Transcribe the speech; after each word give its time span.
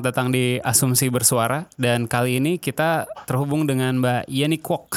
Selamat 0.00 0.16
datang 0.16 0.32
di 0.32 0.56
Asumsi 0.64 1.12
Bersuara 1.12 1.68
dan 1.76 2.08
kali 2.08 2.40
ini 2.40 2.56
kita 2.56 3.04
terhubung 3.28 3.68
dengan 3.68 4.00
Mbak 4.00 4.32
Yeni 4.32 4.56
Kwok, 4.56 4.96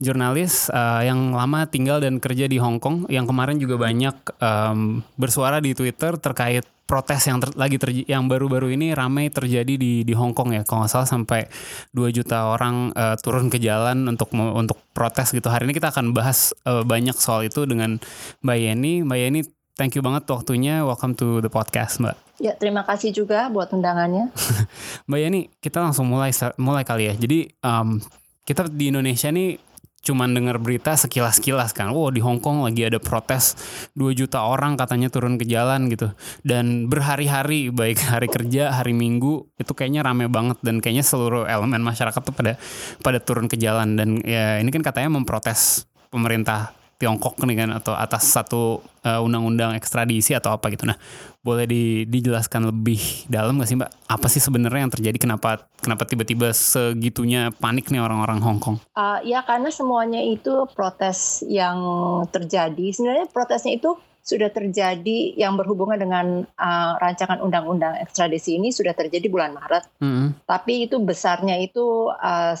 jurnalis 0.00 0.72
uh, 0.72 1.04
yang 1.04 1.36
lama 1.36 1.68
tinggal 1.68 2.00
dan 2.00 2.16
kerja 2.16 2.48
di 2.48 2.56
Hong 2.56 2.80
Kong, 2.80 3.04
yang 3.12 3.28
kemarin 3.28 3.60
juga 3.60 3.76
banyak 3.76 4.40
um, 4.40 5.04
bersuara 5.20 5.60
di 5.60 5.76
Twitter 5.76 6.16
terkait 6.16 6.64
protes 6.88 7.20
yang 7.28 7.44
ter, 7.44 7.52
lagi 7.52 7.76
ter, 7.76 7.92
yang 8.08 8.32
baru-baru 8.32 8.72
ini 8.80 8.96
ramai 8.96 9.28
terjadi 9.28 9.76
di 9.76 10.08
di 10.08 10.14
Hong 10.16 10.32
Kong 10.32 10.56
ya, 10.56 10.64
kalau 10.64 10.88
nggak 10.88 10.92
salah 10.96 11.04
sampai 11.04 11.44
2 11.92 12.08
juta 12.08 12.48
orang 12.48 12.96
uh, 12.96 13.20
turun 13.20 13.52
ke 13.52 13.60
jalan 13.60 14.08
untuk 14.08 14.32
untuk 14.32 14.80
protes 14.96 15.36
gitu. 15.36 15.52
Hari 15.52 15.68
ini 15.68 15.76
kita 15.76 15.92
akan 15.92 16.16
bahas 16.16 16.56
uh, 16.64 16.80
banyak 16.80 17.20
soal 17.20 17.44
itu 17.44 17.68
dengan 17.68 18.00
Mbak 18.40 18.56
Yeni. 18.56 19.04
Mbak 19.04 19.18
Yeni, 19.20 19.40
thank 19.76 19.92
you 19.92 20.00
banget 20.00 20.24
waktunya. 20.32 20.80
Welcome 20.80 21.12
to 21.20 21.44
the 21.44 21.52
podcast, 21.52 22.00
Mbak. 22.00 22.29
Ya, 22.40 22.56
terima 22.56 22.88
kasih 22.88 23.12
juga 23.12 23.52
buat 23.52 23.68
undangannya. 23.68 24.32
Mbak 25.08 25.20
Yani, 25.20 25.40
kita 25.60 25.84
langsung 25.84 26.08
mulai 26.08 26.32
mulai 26.56 26.88
kali 26.88 27.12
ya. 27.12 27.14
Jadi 27.14 27.52
um, 27.60 28.00
kita 28.48 28.64
di 28.72 28.88
Indonesia 28.88 29.28
nih 29.28 29.60
cuman 30.00 30.32
dengar 30.32 30.56
berita 30.56 30.96
sekilas-kilas 30.96 31.76
kan. 31.76 31.92
Wow, 31.92 32.08
di 32.08 32.24
Hong 32.24 32.40
Kong 32.40 32.64
lagi 32.64 32.88
ada 32.88 32.96
protes 32.96 33.52
2 33.92 34.16
juta 34.16 34.40
orang 34.40 34.80
katanya 34.80 35.12
turun 35.12 35.36
ke 35.36 35.44
jalan 35.44 35.92
gitu. 35.92 36.16
Dan 36.40 36.88
berhari-hari 36.88 37.68
baik 37.68 38.00
hari 38.08 38.32
kerja, 38.32 38.72
hari 38.72 38.96
Minggu 38.96 39.44
itu 39.60 39.76
kayaknya 39.76 40.00
rame 40.00 40.24
banget 40.32 40.56
dan 40.64 40.80
kayaknya 40.80 41.04
seluruh 41.04 41.44
elemen 41.44 41.84
masyarakat 41.84 42.20
tuh 42.24 42.32
pada 42.32 42.56
pada 43.04 43.20
turun 43.20 43.52
ke 43.52 43.60
jalan 43.60 44.00
dan 44.00 44.16
ya 44.24 44.56
ini 44.56 44.72
kan 44.72 44.80
katanya 44.80 45.12
memprotes 45.12 45.84
pemerintah 46.08 46.79
Tiongkok 47.00 47.40
nih 47.48 47.64
kan 47.64 47.72
atau 47.72 47.96
atas 47.96 48.28
satu 48.28 48.84
uh, 49.08 49.24
undang-undang 49.24 49.72
ekstradisi 49.72 50.36
atau 50.36 50.52
apa 50.52 50.68
gitu. 50.68 50.84
Nah, 50.84 51.00
boleh 51.40 51.64
di, 51.64 52.04
dijelaskan 52.04 52.68
lebih 52.68 53.24
dalam 53.24 53.56
gak 53.56 53.72
sih 53.72 53.80
Mbak? 53.80 53.90
Apa 54.04 54.28
sih 54.28 54.44
sebenarnya 54.44 54.84
yang 54.84 54.92
terjadi? 54.92 55.16
Kenapa 55.16 55.64
kenapa 55.80 56.04
tiba-tiba 56.04 56.52
segitunya 56.52 57.48
panik 57.56 57.88
nih 57.88 58.04
orang-orang 58.04 58.44
Hong 58.44 58.60
Kong? 58.60 58.76
Uh, 58.92 59.16
ya 59.24 59.40
karena 59.48 59.72
semuanya 59.72 60.20
itu 60.20 60.68
protes 60.76 61.40
yang 61.48 61.80
terjadi. 62.28 62.92
Sebenarnya 62.92 63.32
protesnya 63.32 63.80
itu 63.80 63.96
sudah 64.20 64.52
terjadi 64.52 65.32
yang 65.40 65.56
berhubungan 65.56 65.96
dengan 65.96 66.26
uh, 66.60 66.92
rancangan 67.00 67.40
undang-undang 67.40 67.96
ekstradisi 68.04 68.60
ini 68.60 68.68
sudah 68.68 68.92
terjadi 68.92 69.24
bulan 69.32 69.56
Maret. 69.56 69.88
Mm 70.04 70.12
-hmm. 70.12 70.28
Tapi 70.44 70.84
itu 70.84 71.00
besarnya 71.00 71.56
itu 71.56 72.12
uh, 72.12 72.52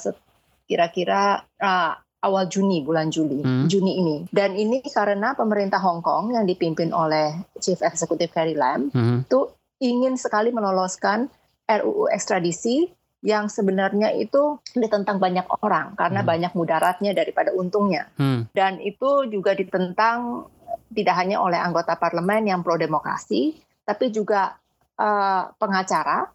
kira-kira 0.64 1.44
uh, 1.60 1.92
awal 2.20 2.46
Juni 2.52 2.84
bulan 2.84 3.08
Juli 3.08 3.40
hmm. 3.40 3.66
Juni 3.66 3.92
ini 4.00 4.16
dan 4.30 4.52
ini 4.56 4.84
karena 4.84 5.32
pemerintah 5.32 5.80
Hong 5.80 6.04
Kong 6.04 6.36
yang 6.36 6.44
dipimpin 6.44 6.92
oleh 6.92 7.32
Chief 7.58 7.80
Executive 7.80 8.32
Carrie 8.32 8.58
Lam 8.58 8.92
hmm. 8.92 9.26
itu 9.28 9.40
ingin 9.80 10.20
sekali 10.20 10.52
meloloskan 10.52 11.32
RUU 11.64 12.12
ekstradisi 12.12 12.92
yang 13.20 13.52
sebenarnya 13.52 14.16
itu 14.16 14.60
ditentang 14.72 15.20
banyak 15.20 15.44
orang 15.60 15.92
karena 15.96 16.24
hmm. 16.24 16.28
banyak 16.28 16.52
mudaratnya 16.56 17.12
daripada 17.12 17.52
untungnya 17.52 18.08
hmm. 18.16 18.52
dan 18.52 18.80
itu 18.80 19.28
juga 19.28 19.52
ditentang 19.56 20.48
tidak 20.90 21.16
hanya 21.20 21.40
oleh 21.40 21.60
anggota 21.60 21.96
parlemen 21.96 22.48
yang 22.48 22.60
pro 22.64 22.76
demokrasi 22.80 23.56
tapi 23.84 24.12
juga 24.12 24.56
uh, 24.96 25.52
pengacara 25.56 26.28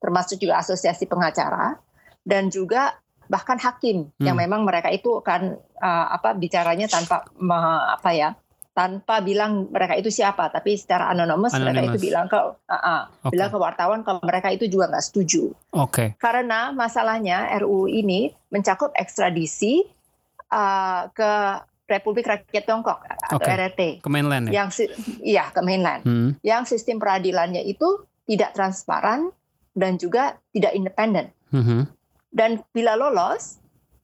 termasuk 0.00 0.36
juga 0.40 0.60
asosiasi 0.60 1.08
pengacara 1.08 1.76
dan 2.20 2.52
juga 2.52 3.00
bahkan 3.26 3.58
hakim 3.58 4.10
hmm. 4.16 4.26
yang 4.26 4.36
memang 4.38 4.62
mereka 4.62 4.90
itu 4.90 5.20
kan 5.22 5.58
uh, 5.82 6.06
apa 6.10 6.34
bicaranya 6.34 6.86
tanpa 6.86 7.26
me, 7.38 7.56
apa 7.92 8.10
ya 8.14 8.30
tanpa 8.76 9.24
bilang 9.24 9.72
mereka 9.72 9.96
itu 9.96 10.12
siapa 10.12 10.52
tapi 10.52 10.76
secara 10.76 11.08
anonimus, 11.08 11.56
mereka 11.56 11.88
itu 11.88 12.12
bilang 12.12 12.28
ke 12.28 12.36
uh, 12.36 12.74
uh, 12.76 13.02
okay. 13.24 13.32
bilang 13.32 13.48
ke 13.48 13.56
wartawan 13.56 14.00
kalau 14.04 14.20
mereka 14.20 14.52
itu 14.52 14.68
juga 14.68 14.92
nggak 14.92 15.04
setuju. 15.08 15.48
Oke. 15.72 15.88
Okay. 15.88 16.08
Karena 16.20 16.76
masalahnya 16.76 17.48
RUU 17.56 17.88
ini 17.88 18.28
mencakup 18.52 18.92
ekstradisi 18.92 19.80
uh, 20.52 21.08
ke 21.08 21.32
Republik 21.88 22.28
Rakyat 22.28 22.68
Tiongkok 22.68 23.00
atau 23.00 23.38
okay. 23.40 23.56
RRT. 23.56 23.80
Ke 24.04 24.08
mainland 24.12 24.52
ya? 24.52 24.60
Yang 24.60 24.92
iya 25.24 25.48
ke 25.54 25.64
mainland. 25.64 26.04
Hmm. 26.04 26.30
Yang 26.44 26.76
sistem 26.76 27.00
peradilannya 27.00 27.64
itu 27.64 28.04
tidak 28.28 28.52
transparan 28.52 29.32
dan 29.72 29.96
juga 29.96 30.36
tidak 30.50 30.76
independen. 30.76 31.32
Hmm. 31.48 31.88
Dan 32.36 32.60
bila 32.76 33.00
lolos, 33.00 33.56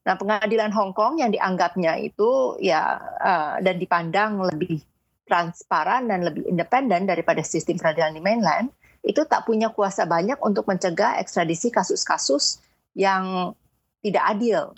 nah 0.09 0.17
pengadilan 0.17 0.73
Hong 0.73 0.97
Kong 0.97 1.21
yang 1.21 1.29
dianggapnya 1.29 2.01
itu 2.01 2.57
ya 2.65 2.97
uh, 3.21 3.61
dan 3.61 3.77
dipandang 3.77 4.41
lebih 4.41 4.81
transparan 5.29 6.09
dan 6.09 6.25
lebih 6.25 6.49
independen 6.49 7.05
daripada 7.05 7.45
sistem 7.45 7.77
peradilan 7.77 8.17
di 8.17 8.25
mainland, 8.25 8.73
itu 9.05 9.21
tak 9.29 9.45
punya 9.45 9.69
kuasa 9.69 10.09
banyak 10.09 10.41
untuk 10.41 10.65
mencegah 10.65 11.21
ekstradisi 11.21 11.69
kasus-kasus 11.69 12.65
yang 12.97 13.53
tidak 14.01 14.25
adil, 14.33 14.73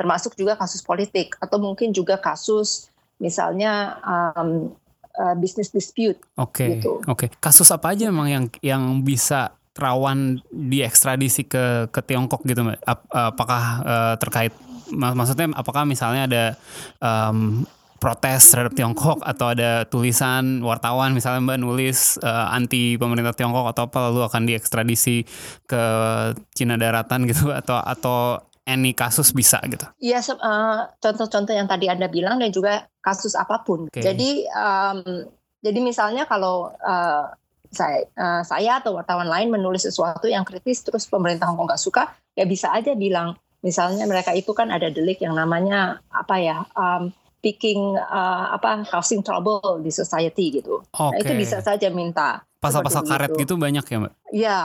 termasuk 0.00 0.32
juga 0.34 0.56
kasus 0.56 0.80
politik 0.80 1.36
atau 1.44 1.60
mungkin 1.60 1.92
juga 1.92 2.16
kasus 2.16 2.88
misalnya 3.22 4.00
um, 4.02 4.72
uh, 5.18 5.34
business 5.38 5.70
dispute. 5.70 6.18
Oke. 6.40 6.64
Okay, 6.64 6.68
gitu. 6.78 6.90
Oke. 7.06 7.28
Okay. 7.28 7.28
Kasus 7.38 7.70
apa 7.70 7.94
aja 7.94 8.10
memang 8.10 8.28
yang 8.30 8.44
yang 8.64 8.82
bisa 9.02 9.54
rawan 9.74 10.38
diekstradisi 10.50 11.46
ke 11.50 11.90
ke 11.90 12.00
Tiongkok 12.02 12.46
gitu 12.46 12.62
mbak? 12.62 12.78
Apakah 13.10 13.62
uh, 13.82 14.14
terkait 14.18 14.54
maksudnya 14.94 15.50
apakah 15.56 15.82
misalnya 15.88 16.22
ada 16.28 16.44
um, 17.02 17.66
protes 17.98 18.52
terhadap 18.52 18.76
Tiongkok 18.76 19.24
atau 19.24 19.56
ada 19.56 19.88
tulisan 19.88 20.60
wartawan 20.60 21.16
misalnya 21.16 21.40
mbak 21.40 21.58
nulis 21.64 22.20
uh, 22.20 22.52
anti 22.52 23.00
pemerintah 23.00 23.32
Tiongkok 23.32 23.72
atau 23.72 23.88
apa 23.88 23.98
lalu 24.10 24.20
akan 24.28 24.42
diekstradisi 24.44 25.24
ke 25.64 25.82
Cina 26.52 26.76
daratan 26.76 27.24
gitu 27.24 27.48
atau 27.50 27.80
atau 27.80 28.44
any 28.64 28.96
kasus 28.96 29.32
bisa 29.32 29.60
gitu? 29.68 29.84
Iya, 30.00 30.24
uh, 30.24 30.88
contoh-contoh 31.00 31.52
yang 31.52 31.68
tadi 31.68 31.88
anda 31.88 32.08
bilang 32.08 32.40
dan 32.40 32.48
juga 32.48 32.88
kasus 33.04 33.36
apa 33.36 33.60
pun. 33.60 33.92
Okay. 33.92 34.00
Jadi 34.00 34.48
um, 34.52 35.28
jadi 35.64 35.80
misalnya 35.80 36.24
kalau 36.28 36.72
uh, 36.76 37.24
saya, 37.74 38.06
uh, 38.14 38.42
saya 38.46 38.78
atau 38.78 38.94
wartawan 38.94 39.26
lain 39.26 39.50
menulis 39.50 39.84
sesuatu 39.84 40.30
yang 40.30 40.46
kritis 40.46 40.80
terus 40.86 41.04
pemerintah 41.10 41.50
Hongkong 41.50 41.68
nggak 41.68 41.82
suka 41.82 42.14
ya 42.38 42.46
bisa 42.46 42.70
aja 42.70 42.94
bilang 42.94 43.34
misalnya 43.60 44.04
mereka 44.04 44.30
itu 44.36 44.52
kan 44.54 44.70
ada 44.70 44.92
delik 44.92 45.18
yang 45.24 45.34
namanya 45.34 45.98
apa 46.12 46.36
ya 46.38 46.58
um, 46.78 47.10
picking 47.44 47.96
uh, 47.96 48.56
apa 48.56 48.88
causing 48.88 49.20
trouble 49.20 49.80
di 49.84 49.92
society 49.92 50.60
gitu 50.60 50.80
okay. 50.96 51.12
nah, 51.12 51.20
itu 51.20 51.32
bisa 51.36 51.58
saja 51.60 51.92
minta 51.92 52.40
pasal-pasal 52.64 53.04
karet 53.04 53.36
gitu. 53.36 53.40
gitu 53.44 53.54
banyak 53.60 53.84
ya 53.84 53.96
mbak? 54.00 54.12
Ya 54.32 54.60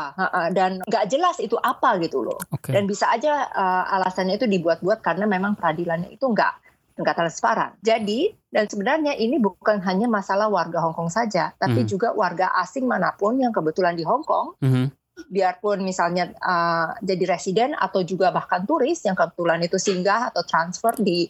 dan 0.56 0.80
nggak 0.88 1.12
jelas 1.12 1.36
itu 1.44 1.60
apa 1.60 2.00
gitu 2.00 2.24
loh 2.24 2.40
okay. 2.48 2.72
dan 2.72 2.88
bisa 2.88 3.12
aja 3.12 3.52
uh, 3.52 3.84
alasannya 4.00 4.40
itu 4.40 4.48
dibuat-buat 4.48 5.04
karena 5.04 5.28
memang 5.28 5.60
peradilannya 5.60 6.16
itu 6.16 6.24
nggak 6.24 6.69
nggak 7.00 7.16
transparan. 7.16 7.72
Jadi 7.80 8.36
dan 8.52 8.68
sebenarnya 8.68 9.16
ini 9.16 9.40
bukan 9.40 9.80
hanya 9.88 10.12
masalah 10.12 10.52
warga 10.52 10.84
Hong 10.84 10.94
Kong 10.94 11.08
saja, 11.08 11.56
tapi 11.56 11.86
mm. 11.86 11.88
juga 11.88 12.12
warga 12.12 12.52
asing 12.60 12.84
mana 12.84 13.16
pun 13.16 13.40
yang 13.40 13.56
kebetulan 13.56 13.96
di 13.96 14.04
Hong 14.04 14.26
Kong, 14.28 14.60
mm 14.60 14.70
-hmm. 14.70 14.86
biarpun 15.32 15.80
misalnya 15.86 16.36
uh, 16.44 16.98
jadi 17.00 17.24
residen 17.30 17.72
atau 17.78 18.04
juga 18.04 18.36
bahkan 18.36 18.68
turis 18.68 19.00
yang 19.08 19.16
kebetulan 19.16 19.64
itu 19.64 19.80
singgah 19.80 20.34
atau 20.34 20.44
transfer 20.44 20.92
di 21.00 21.30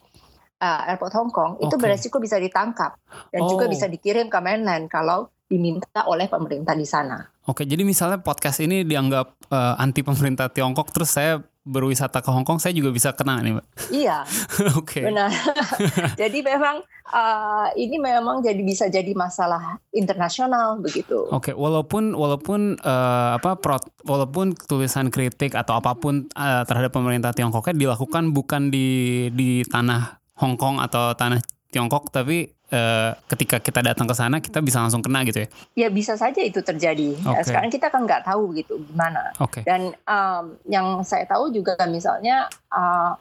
uh, 0.63 0.89
airport 0.89 1.13
Hong 1.13 1.31
Kong, 1.31 1.51
okay. 1.59 1.69
itu 1.69 1.75
beresiko 1.77 2.17
bisa 2.17 2.41
ditangkap 2.41 2.97
dan 3.29 3.41
oh. 3.45 3.49
juga 3.51 3.69
bisa 3.69 3.85
dikirim 3.85 4.27
ke 4.27 4.39
mainland 4.41 4.89
kalau 4.89 5.29
diminta 5.49 6.05
oleh 6.05 6.29
pemerintah 6.29 6.77
di 6.77 6.85
sana. 6.85 7.25
Oke, 7.49 7.65
jadi 7.65 7.81
misalnya 7.81 8.21
podcast 8.21 8.61
ini 8.61 8.85
dianggap 8.85 9.49
uh, 9.49 9.81
anti 9.81 10.05
pemerintah 10.05 10.53
Tiongkok, 10.53 10.93
terus 10.93 11.09
saya 11.09 11.41
berwisata 11.67 12.23
ke 12.23 12.29
Hong 12.31 12.47
Kong, 12.47 12.57
saya 12.57 12.71
juga 12.71 12.89
bisa 12.89 13.11
kena 13.11 13.43
nih, 13.43 13.59
Mbak. 13.59 13.65
Iya. 13.91 14.23
Oke. 14.79 15.03
okay. 15.03 15.03
Benar. 15.05 15.29
jadi 16.21 16.39
memang 16.41 16.81
uh, 17.11 17.67
ini 17.75 17.99
memang 17.99 18.39
jadi 18.41 18.61
bisa 18.63 18.87
jadi 18.87 19.11
masalah 19.13 19.77
internasional 19.91 20.79
begitu. 20.79 21.27
Oke, 21.29 21.51
okay. 21.51 21.53
walaupun 21.53 22.15
walaupun 22.15 22.79
uh, 22.79 23.37
apa 23.37 23.59
pro, 23.59 23.77
walaupun 24.07 24.55
tulisan 24.55 25.11
kritik 25.11 25.53
atau 25.53 25.77
apa 25.77 25.95
pun 25.99 26.31
uh, 26.33 26.63
terhadap 26.63 26.95
pemerintah 26.95 27.35
Tiongkoknya 27.35 27.75
dilakukan 27.75 28.31
bukan 28.31 28.71
di 28.71 29.29
di 29.35 29.61
tanah 29.67 30.21
Hong 30.39 30.55
Kong 30.55 30.79
atau 30.79 31.13
tanah 31.13 31.43
Tiongkok, 31.69 32.09
tapi 32.09 32.49
eh, 32.69 33.11
ketika 33.35 33.57
kita 33.61 33.81
datang 33.81 34.05
ke 34.05 34.15
sana 34.15 34.37
kita 34.39 34.61
bisa 34.61 34.81
langsung 34.81 35.01
kena 35.01 35.25
gitu 35.25 35.45
ya. 35.45 35.47
Ya 35.75 35.87
bisa 35.89 36.15
saja 36.15 36.39
itu 36.41 36.61
terjadi. 36.61 37.17
Ya, 37.17 37.41
Oke. 37.41 37.49
sekarang 37.49 37.69
kita 37.73 37.89
kan 37.89 38.05
nggak 38.05 38.25
tahu 38.25 38.55
gitu 38.57 38.81
gimana. 38.89 39.33
Oke. 39.41 39.65
Dan 39.65 39.93
um, 40.05 40.45
yang 40.69 41.01
saya 41.01 41.25
tahu 41.25 41.49
juga 41.53 41.75
misalnya 41.89 42.47
uh, 42.71 43.17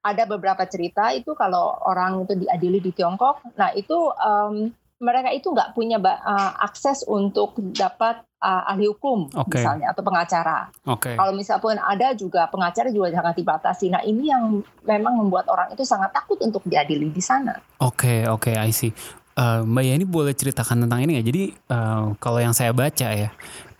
ada 0.00 0.24
beberapa 0.24 0.64
cerita 0.64 1.12
itu 1.12 1.36
kalau 1.36 1.76
orang 1.84 2.24
itu 2.24 2.32
diadili 2.32 2.80
di 2.80 2.90
Tiongkok, 2.92 3.44
nah 3.60 3.68
itu 3.76 3.96
um, 4.16 4.72
mereka 5.00 5.32
itu 5.32 5.48
nggak 5.48 5.72
punya 5.72 5.96
uh, 5.96 6.60
akses 6.60 7.08
untuk 7.08 7.56
dapat 7.72 8.20
uh, 8.44 8.68
ahli 8.68 8.84
hukum 8.84 9.32
Oke. 9.32 9.56
misalnya 9.56 9.96
atau 9.96 10.04
pengacara. 10.04 10.68
Oke. 10.84 11.16
Kalau 11.16 11.32
misal 11.32 11.56
pun 11.56 11.72
ada 11.80 12.12
juga 12.12 12.44
pengacara 12.52 12.92
juga 12.92 13.08
sangat 13.16 13.40
dibatasi. 13.40 13.88
Nah 13.88 14.04
ini 14.04 14.28
yang 14.28 14.60
memang 14.84 15.16
membuat 15.16 15.48
orang 15.48 15.72
itu 15.72 15.88
sangat 15.88 16.12
takut 16.12 16.36
untuk 16.44 16.60
diadili 16.68 17.08
di 17.08 17.22
sana. 17.24 17.56
Oke, 17.80 18.28
oke, 18.28 18.52
I 18.52 18.70
see. 18.76 18.92
Eh, 19.38 19.60
Mbak 19.62 19.84
Yani 19.86 20.04
boleh 20.04 20.34
ceritakan 20.34 20.84
tentang 20.86 21.06
ini 21.06 21.18
nggak? 21.18 21.26
Jadi 21.30 21.42
eh, 21.54 22.02
kalau 22.18 22.38
yang 22.42 22.50
saya 22.50 22.74
baca 22.74 23.08
ya, 23.14 23.30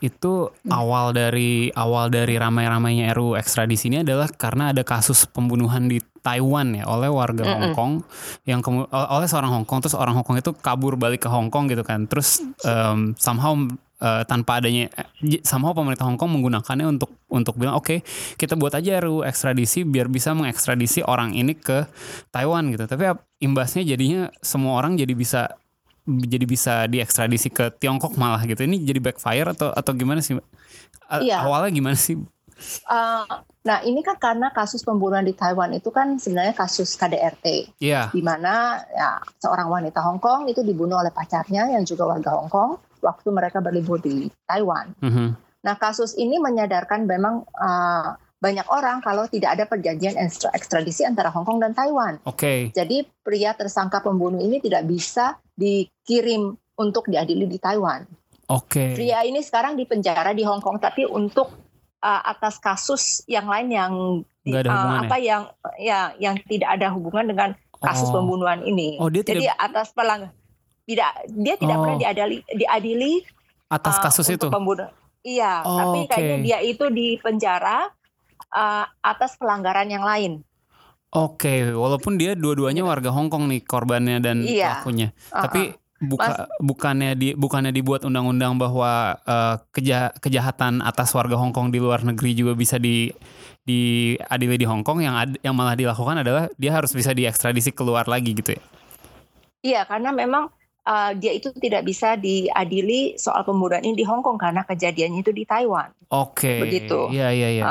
itu 0.01 0.49
awal 0.73 1.13
dari 1.13 1.69
awal 1.77 2.09
dari 2.09 2.41
ramai-ramainya 2.41 3.13
RUU 3.13 3.37
ekstradisi 3.37 3.93
ini 3.93 4.01
adalah 4.01 4.33
karena 4.33 4.73
ada 4.73 4.81
kasus 4.81 5.29
pembunuhan 5.29 5.93
di 5.93 6.01
Taiwan 6.25 6.73
ya 6.73 6.89
oleh 6.89 7.13
warga 7.13 7.45
Mm-mm. 7.45 7.53
Hong 7.53 7.73
Kong 7.77 7.93
yang 8.49 8.65
oleh 8.93 9.29
seorang 9.29 9.53
Hong 9.53 9.67
Kong 9.69 9.85
terus 9.85 9.97
orang 9.97 10.17
Hong 10.17 10.25
Kong 10.25 10.41
itu 10.41 10.57
kabur 10.57 10.97
balik 10.97 11.25
ke 11.25 11.29
Hong 11.29 11.53
Kong 11.53 11.69
gitu 11.69 11.85
kan. 11.85 12.09
Terus 12.09 12.41
em, 12.65 13.13
somehow 13.21 13.53
eh, 14.01 14.23
tanpa 14.25 14.59
adanya 14.59 14.89
eh, 14.91 15.39
somehow 15.45 15.71
pemerintah 15.71 16.09
Hong 16.09 16.17
Kong 16.17 16.33
menggunakannya 16.35 16.89
untuk 16.89 17.13
untuk 17.31 17.55
bilang 17.55 17.79
oke 17.79 18.03
kita 18.35 18.57
buat 18.57 18.75
aja 18.75 18.99
RUU 18.99 19.23
ekstradisi 19.23 19.85
biar 19.85 20.09
bisa 20.09 20.35
mengekstradisi 20.35 21.05
orang 21.05 21.37
ini 21.37 21.55
ke 21.55 21.87
Taiwan 22.33 22.73
gitu. 22.73 22.89
Tapi 22.89 23.05
ap- 23.07 23.29
imbasnya 23.39 23.85
jadinya 23.85 24.33
semua 24.41 24.81
orang 24.81 24.97
jadi 24.97 25.13
bisa 25.15 25.53
jadi 26.09 26.43
bisa 26.43 26.75
diekstradisi 26.89 27.53
ke 27.53 27.71
Tiongkok 27.77 28.17
malah 28.17 28.43
gitu. 28.43 28.65
Ini 28.65 28.83
jadi 28.83 28.99
backfire 28.99 29.53
atau 29.55 29.71
atau 29.71 29.93
gimana 29.95 30.19
sih? 30.19 30.35
A- 31.07 31.23
Iya. 31.23 31.45
Awalnya 31.45 31.71
gimana 31.71 31.95
sih? 31.95 32.19
Uh, 32.85 33.25
nah 33.65 33.81
ini 33.81 34.05
kan 34.05 34.21
karena 34.21 34.53
kasus 34.53 34.85
pembunuhan 34.85 35.25
di 35.25 35.33
Taiwan 35.33 35.73
itu 35.73 35.89
kan 35.89 36.21
sebenarnya 36.21 36.53
kasus 36.53 36.93
KDRT. 36.93 37.73
Iya. 37.81 38.13
di 38.13 38.21
mana 38.21 38.77
ya, 38.91 39.17
seorang 39.41 39.71
wanita 39.71 40.05
Hong 40.05 40.21
Kong 40.21 40.45
itu 40.45 40.61
dibunuh 40.61 41.01
oleh 41.01 41.09
pacarnya 41.09 41.73
yang 41.73 41.85
juga 41.89 42.05
warga 42.05 42.37
Hong 42.37 42.53
Kong 42.53 42.77
waktu 43.01 43.29
mereka 43.29 43.59
berlibur 43.59 43.99
di 43.99 44.29
Taiwan. 44.45 44.95
Mhm. 45.01 45.29
Nah 45.61 45.75
kasus 45.77 46.15
ini 46.15 46.37
menyadarkan 46.37 47.05
memang 47.05 47.45
uh, 47.53 48.17
banyak 48.41 48.65
orang 48.69 49.01
kalau 49.01 49.29
tidak 49.29 49.53
ada 49.53 49.65
perjanjian 49.65 50.17
ekstra- 50.17 50.49
ekstradisi 50.51 51.05
antara 51.05 51.29
Hong 51.29 51.45
Kong 51.45 51.61
dan 51.61 51.77
Taiwan. 51.77 52.17
Oke. 52.25 52.73
Jadi 52.73 53.05
pria 53.21 53.53
tersangka 53.53 54.01
pembunuh 54.01 54.41
ini 54.41 54.57
tidak 54.59 54.85
bisa 54.85 55.37
dikirim 55.53 56.53
untuk 56.75 57.05
diadili 57.07 57.45
di 57.45 57.61
Taiwan. 57.61 58.09
Oke. 58.49 58.97
Pria 58.97 59.23
ini 59.23 59.45
sekarang 59.45 59.77
di 59.77 59.85
penjara 59.85 60.33
di 60.33 60.43
Hong 60.43 60.59
Kong 60.59 60.81
tapi 60.81 61.05
untuk 61.05 61.53
uh, 62.01 62.23
atas 62.25 62.57
kasus 62.57 63.03
yang 63.29 63.45
lain 63.45 63.69
yang 63.69 63.93
Nggak 64.41 64.61
ada 64.65 64.71
uh, 64.73 64.99
apa 65.05 65.17
yang 65.21 65.43
ya 65.77 66.17
yang 66.17 66.41
tidak 66.49 66.81
ada 66.81 66.89
hubungan 66.91 67.29
dengan 67.29 67.51
kasus 67.77 68.09
Oh. 68.09 68.17
pembunuhan 68.17 68.65
ini. 68.65 68.97
Oh, 68.97 69.13
dia 69.13 69.21
Jadi 69.21 69.45
tidak- 69.45 69.61
atas 69.61 69.93
pelang 69.93 70.33
tidak 70.91 71.11
dia 71.31 71.55
tidak 71.55 71.77
Oh. 71.77 71.83
pernah 71.87 71.97
diadili 71.97 72.43
diadili 72.51 73.13
Atas 73.71 73.97
uh, 73.97 74.03
kasus 74.03 74.27
itu. 74.27 74.51
pembunuh. 74.51 74.91
Iya, 75.23 75.63
Oh, 75.63 75.79
tapi 75.79 75.99
oke. 76.03 76.11
kayaknya 76.11 76.37
dia 76.43 76.59
itu 76.61 76.85
di 76.89 77.15
penjara 77.17 77.87
uh, 78.51 78.85
atas 79.01 79.37
pelanggaran 79.37 79.87
yang 79.87 80.03
lain. 80.03 80.43
Oke, 81.11 81.71
walaupun 81.71 82.17
dia 82.17 82.35
dua-duanya 82.35 82.83
warga 82.83 83.11
Hong 83.11 83.27
Kong 83.27 83.47
nih 83.47 83.61
korbannya 83.61 84.19
dan 84.19 84.43
Iya. 84.43 84.81
pelakunya. 84.81 85.09
Uh-uh. 85.29 85.43
Tapi 85.43 85.61
buka, 86.01 86.47
bukannya 86.59 87.13
di 87.13 87.29
bukannya 87.35 87.71
dibuat 87.71 88.03
undang-undang 88.03 88.57
bahwa 88.57 88.91
eh, 89.21 89.55
keja- 89.71 90.15
kejahatan 90.17 90.81
atas 90.81 91.11
warga 91.13 91.35
Hong 91.35 91.51
Kong 91.51 91.69
di 91.69 91.79
luar 91.79 92.01
negeri 92.01 92.33
juga 92.33 92.55
bisa 92.55 92.79
di 92.79 93.11
diadili 93.61 94.57
di 94.57 94.65
Hong 94.65 94.81
Kong 94.81 94.99
yang 94.99 95.15
ad- 95.15 95.39
yang 95.41 95.53
malah 95.53 95.75
dilakukan 95.75 96.23
adalah 96.23 96.49
dia 96.57 96.73
harus 96.73 96.91
bisa 96.91 97.13
diekstradisi 97.13 97.71
keluar 97.71 98.07
lagi 98.07 98.33
gitu 98.33 98.57
ya. 98.57 98.63
Iya, 99.61 99.81
karena 99.85 100.11
memang 100.11 100.49
uh, 100.87 101.13
dia 101.17 101.33
itu 101.35 101.53
tidak 101.57 101.85
bisa 101.85 102.17
diadili 102.17 103.17
soal 103.21 103.45
pembunuhan 103.45 103.85
ini 103.85 104.01
di 104.01 104.07
Hong 104.07 104.25
Kong 104.25 104.41
karena 104.41 104.65
kejadiannya 104.65 105.21
itu 105.21 105.33
di 105.35 105.45
Taiwan. 105.45 105.91
Oke. 106.13 106.63
Begitu. 106.63 107.11
Iya 107.13 107.29
iya 107.33 107.49
iya. 107.55 107.65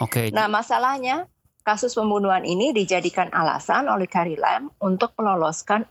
Oke. 0.00 0.30
Nah, 0.32 0.46
masalahnya 0.50 1.26
kasus 1.66 1.98
pembunuhan 1.98 2.46
ini 2.46 2.70
dijadikan 2.70 3.26
alasan 3.34 3.90
oleh 3.90 4.06
Carrie 4.06 4.38
Lam 4.38 4.70
untuk 4.78 5.12
meloloskan 5.18 5.82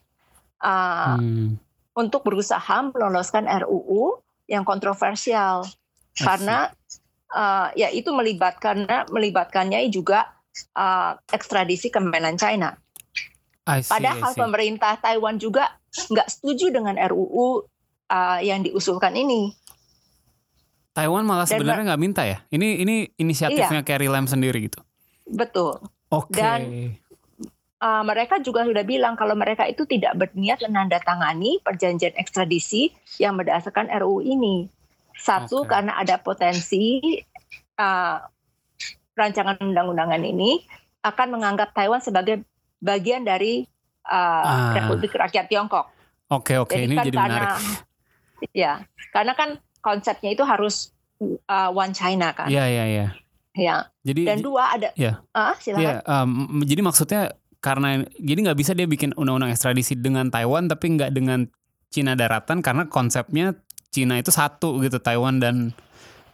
uh, 0.63 1.19
Hmm, 1.19 1.59
untuk 1.95 2.23
berusaha 2.27 2.91
meloloskan 2.91 3.47
RUU 3.47 4.19
yang 4.51 4.63
kontroversial 4.67 5.63
karena 6.15 6.71
uh, 7.33 7.71
ya 7.75 7.91
itu 7.91 8.11
melibatkan 8.11 8.87
melibatkannya 9.11 9.83
juga 9.91 10.31
uh, 10.75 11.17
ekstradisi 11.31 11.91
ke 11.91 11.99
mainland 11.99 12.39
China. 12.39 12.75
I 13.65 13.81
see, 13.81 13.91
Padahal 13.91 14.29
I 14.29 14.33
see. 14.33 14.41
pemerintah 14.41 14.93
Taiwan 15.01 15.41
juga 15.41 15.73
nggak 15.89 16.27
setuju 16.29 16.69
dengan 16.69 16.95
RUU 17.01 17.65
uh, 18.07 18.39
yang 18.39 18.61
diusulkan 18.61 19.17
ini. 19.17 19.53
Taiwan 20.93 21.25
malah 21.25 21.43
Dan- 21.43 21.59
sebenarnya 21.59 21.83
nggak 21.91 22.01
minta 22.01 22.23
ya. 22.23 22.39
Ini 22.47 22.85
ini 22.85 22.95
inisiatifnya 23.17 23.81
Carrie 23.83 24.07
Lam 24.07 24.29
sendiri 24.29 24.69
gitu. 24.69 24.79
Betul. 25.25 25.81
Oke. 26.09 26.37
Dan- 26.37 27.01
Uh, 27.75 28.01
mereka 28.07 28.39
juga 28.39 28.63
sudah 28.63 28.81
bilang 28.87 29.19
kalau 29.19 29.35
mereka 29.35 29.67
itu 29.67 29.83
tidak 29.83 30.15
berniat 30.15 30.63
menandatangani 30.63 31.59
perjanjian 31.59 32.15
ekstradisi 32.15 32.89
yang 33.19 33.35
berdasarkan 33.35 33.91
RUU 33.91 34.23
ini. 34.23 34.71
Satu 35.13 35.67
Oke. 35.67 35.75
karena 35.75 35.93
ada 35.99 36.17
potensi 36.17 36.97
uh, 37.77 38.17
rancangan 39.13 39.59
undang-undangan 39.59 40.23
ini 40.23 40.63
akan 41.03 41.27
menganggap 41.37 41.75
Taiwan 41.75 41.99
sebagai 41.99 42.47
bagian 42.79 43.23
dari 43.23 43.63
uh, 44.05 44.43
Ah. 44.45 44.73
Republik 44.75 45.11
Rakyat 45.11 45.47
Tiongkok. 45.47 45.89
Oke 46.25 46.57
oke 46.57 46.73
Jadi 46.73 46.85
ini 46.85 46.95
kan 46.95 47.05
jadi 47.05 47.17
karena, 47.17 47.29
menarik. 47.29 47.57
Ya, 48.51 48.73
karena 49.09 49.33
kan 49.33 49.49
konsepnya 49.79 50.33
itu 50.33 50.41
harus 50.41 50.89
uh, 51.21 51.69
one 51.69 51.93
China 51.93 52.33
kan. 52.33 52.49
Iya 52.49 52.65
iya 52.65 52.85
iya. 52.85 53.07
Ya. 53.55 53.75
Jadi 54.03 54.27
Dan 54.27 54.43
dua 54.43 54.75
ada. 54.75 54.89
Iya. 54.99 55.23
Ah, 55.31 55.55
silakan. 55.55 55.81
Iya, 55.81 55.93
em, 56.03 56.29
jadi 56.65 56.81
maksudnya 56.83 57.21
karena 57.63 58.03
jadi 58.19 58.39
nggak 58.45 58.59
bisa 58.59 58.71
dia 58.73 58.85
bikin 58.85 59.15
undang-undang 59.15 59.49
ekstradisi 59.49 59.95
dengan 59.95 60.29
Taiwan 60.29 60.67
tapi 60.67 60.93
nggak 60.93 61.09
dengan 61.09 61.49
Cina 61.89 62.13
daratan 62.13 62.59
karena 62.59 62.85
konsepnya 62.85 63.55
Cina 63.89 64.19
itu 64.19 64.29
satu 64.29 64.83
gitu 64.83 64.99
Taiwan 64.99 65.39
dan 65.39 65.71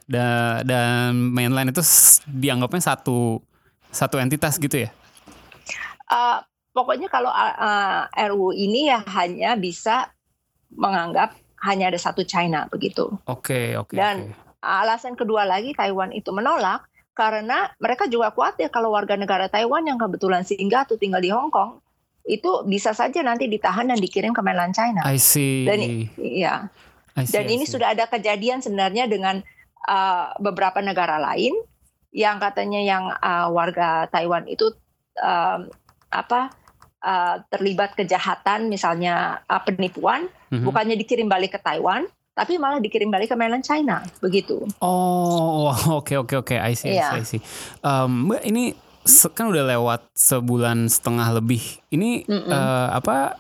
da- 0.10 0.60
dan 0.66 1.14
mainland 1.32 1.72
itu 1.72 1.80
dianggapnya 2.26 2.82
satu 2.82 3.40
satu 3.92 4.18
entitas 4.18 4.58
gitu 4.58 4.88
ya. 4.88 4.90
Uh, 6.12 6.44
pokoknya 6.76 7.08
kalau 7.08 7.32
uh, 7.32 8.04
RUU 8.12 8.52
ini 8.52 8.92
ya 8.92 9.00
hanya 9.16 9.56
bisa 9.56 10.12
menganggap 10.72 11.36
hanya 11.64 11.88
ada 11.88 12.00
satu 12.00 12.28
China 12.28 12.68
begitu. 12.68 13.08
Oke 13.26 13.80
oke. 13.80 13.96
Dan- 13.96 14.36
oke. 14.36 14.50
Alasan 14.62 15.18
kedua 15.18 15.42
lagi 15.42 15.74
Taiwan 15.74 16.14
itu 16.14 16.30
menolak 16.30 16.86
karena 17.18 17.74
mereka 17.82 18.06
juga 18.06 18.30
khawatir 18.30 18.70
kalau 18.70 18.94
warga 18.94 19.18
negara 19.18 19.50
Taiwan 19.50 19.90
yang 19.90 19.98
kebetulan 19.98 20.46
singgah 20.46 20.86
atau 20.86 21.02
tinggal 21.02 21.18
di 21.18 21.34
Hong 21.34 21.50
Kong 21.50 21.82
itu 22.30 22.62
bisa 22.70 22.94
saja 22.94 23.26
nanti 23.26 23.50
ditahan 23.50 23.90
dan 23.90 23.98
dikirim 23.98 24.30
ke 24.38 24.42
mainland 24.46 24.78
China. 24.78 25.02
I 25.02 25.18
see. 25.18 25.66
Dan 25.66 25.82
Iya. 26.14 26.70
I 27.18 27.26
see, 27.26 27.34
Dan 27.34 27.50
I 27.50 27.58
ini 27.58 27.66
see. 27.66 27.74
sudah 27.74 27.98
ada 27.98 28.06
kejadian 28.06 28.62
sebenarnya 28.62 29.10
dengan 29.10 29.42
uh, 29.90 30.30
beberapa 30.38 30.78
negara 30.86 31.18
lain 31.18 31.58
yang 32.14 32.38
katanya 32.38 32.80
yang 32.86 33.10
uh, 33.10 33.50
warga 33.50 34.06
Taiwan 34.14 34.46
itu 34.46 34.70
um, 35.18 35.68
apa 36.12 36.52
uh, 37.02 37.42
terlibat 37.48 37.96
kejahatan 37.96 38.68
misalnya 38.68 39.42
uh, 39.48 39.64
penipuan 39.64 40.28
Mhm. 40.52 40.68
bukannya 40.68 41.00
dikirim 41.00 41.32
balik 41.32 41.56
ke 41.56 41.60
Taiwan 41.64 42.04
tapi 42.36 42.60
malah 42.60 42.80
dikirim 42.80 43.08
balik 43.08 43.32
ke 43.32 43.36
mainland 43.36 43.64
China 43.64 44.04
begitu. 44.20 44.68
Oh, 44.84 45.72
oke 46.04 46.16
oke 46.20 46.36
oke, 46.44 46.56
I 46.56 46.76
see, 46.76 46.92
I 46.92 47.00
see, 47.00 47.00
Iya. 47.00 47.08
I 47.16 47.24
see. 47.24 47.42
Mbak 47.84 48.42
ini 48.48 48.76
kan 49.32 49.48
udah 49.48 49.64
lewat 49.68 50.02
sebulan 50.12 50.88
setengah 50.88 51.40
lebih. 51.40 51.64
Ini 51.88 52.28
eh, 52.28 52.88
apa? 52.92 53.36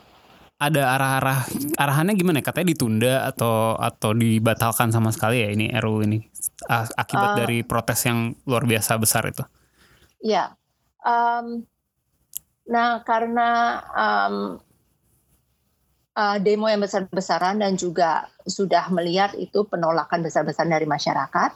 Ada 0.61 0.93
arah-arah 0.93 1.39
arahannya 1.73 2.13
gimana? 2.13 2.45
Katanya 2.45 2.69
ditunda 2.69 3.13
atau 3.25 3.73
atau 3.75 4.13
dibatalkan 4.13 4.93
sama 4.93 5.09
sekali 5.09 5.41
ya 5.41 5.49
ini 5.49 5.73
RU 5.73 6.05
ini 6.05 6.21
akibat 6.69 7.33
Eh. 7.33 7.37
dari 7.41 7.57
protes 7.65 8.05
yang 8.05 8.37
luar 8.45 8.69
biasa 8.69 8.95
besar 9.01 9.25
itu. 9.25 9.41
Ya. 10.21 10.53
Um, 11.01 11.65
nah 12.71 13.03
karena 13.03 13.49
um, 13.91 14.35
uh, 16.15 16.37
demo 16.39 16.67
yang 16.67 16.79
besar-besaran 16.79 17.59
dan 17.59 17.75
juga 17.75 18.27
sudah 18.43 18.87
melihat 18.89 19.35
itu 19.35 19.63
penolakan 19.67 20.23
besar-besaran 20.23 20.71
dari 20.71 20.87
masyarakat. 20.87 21.51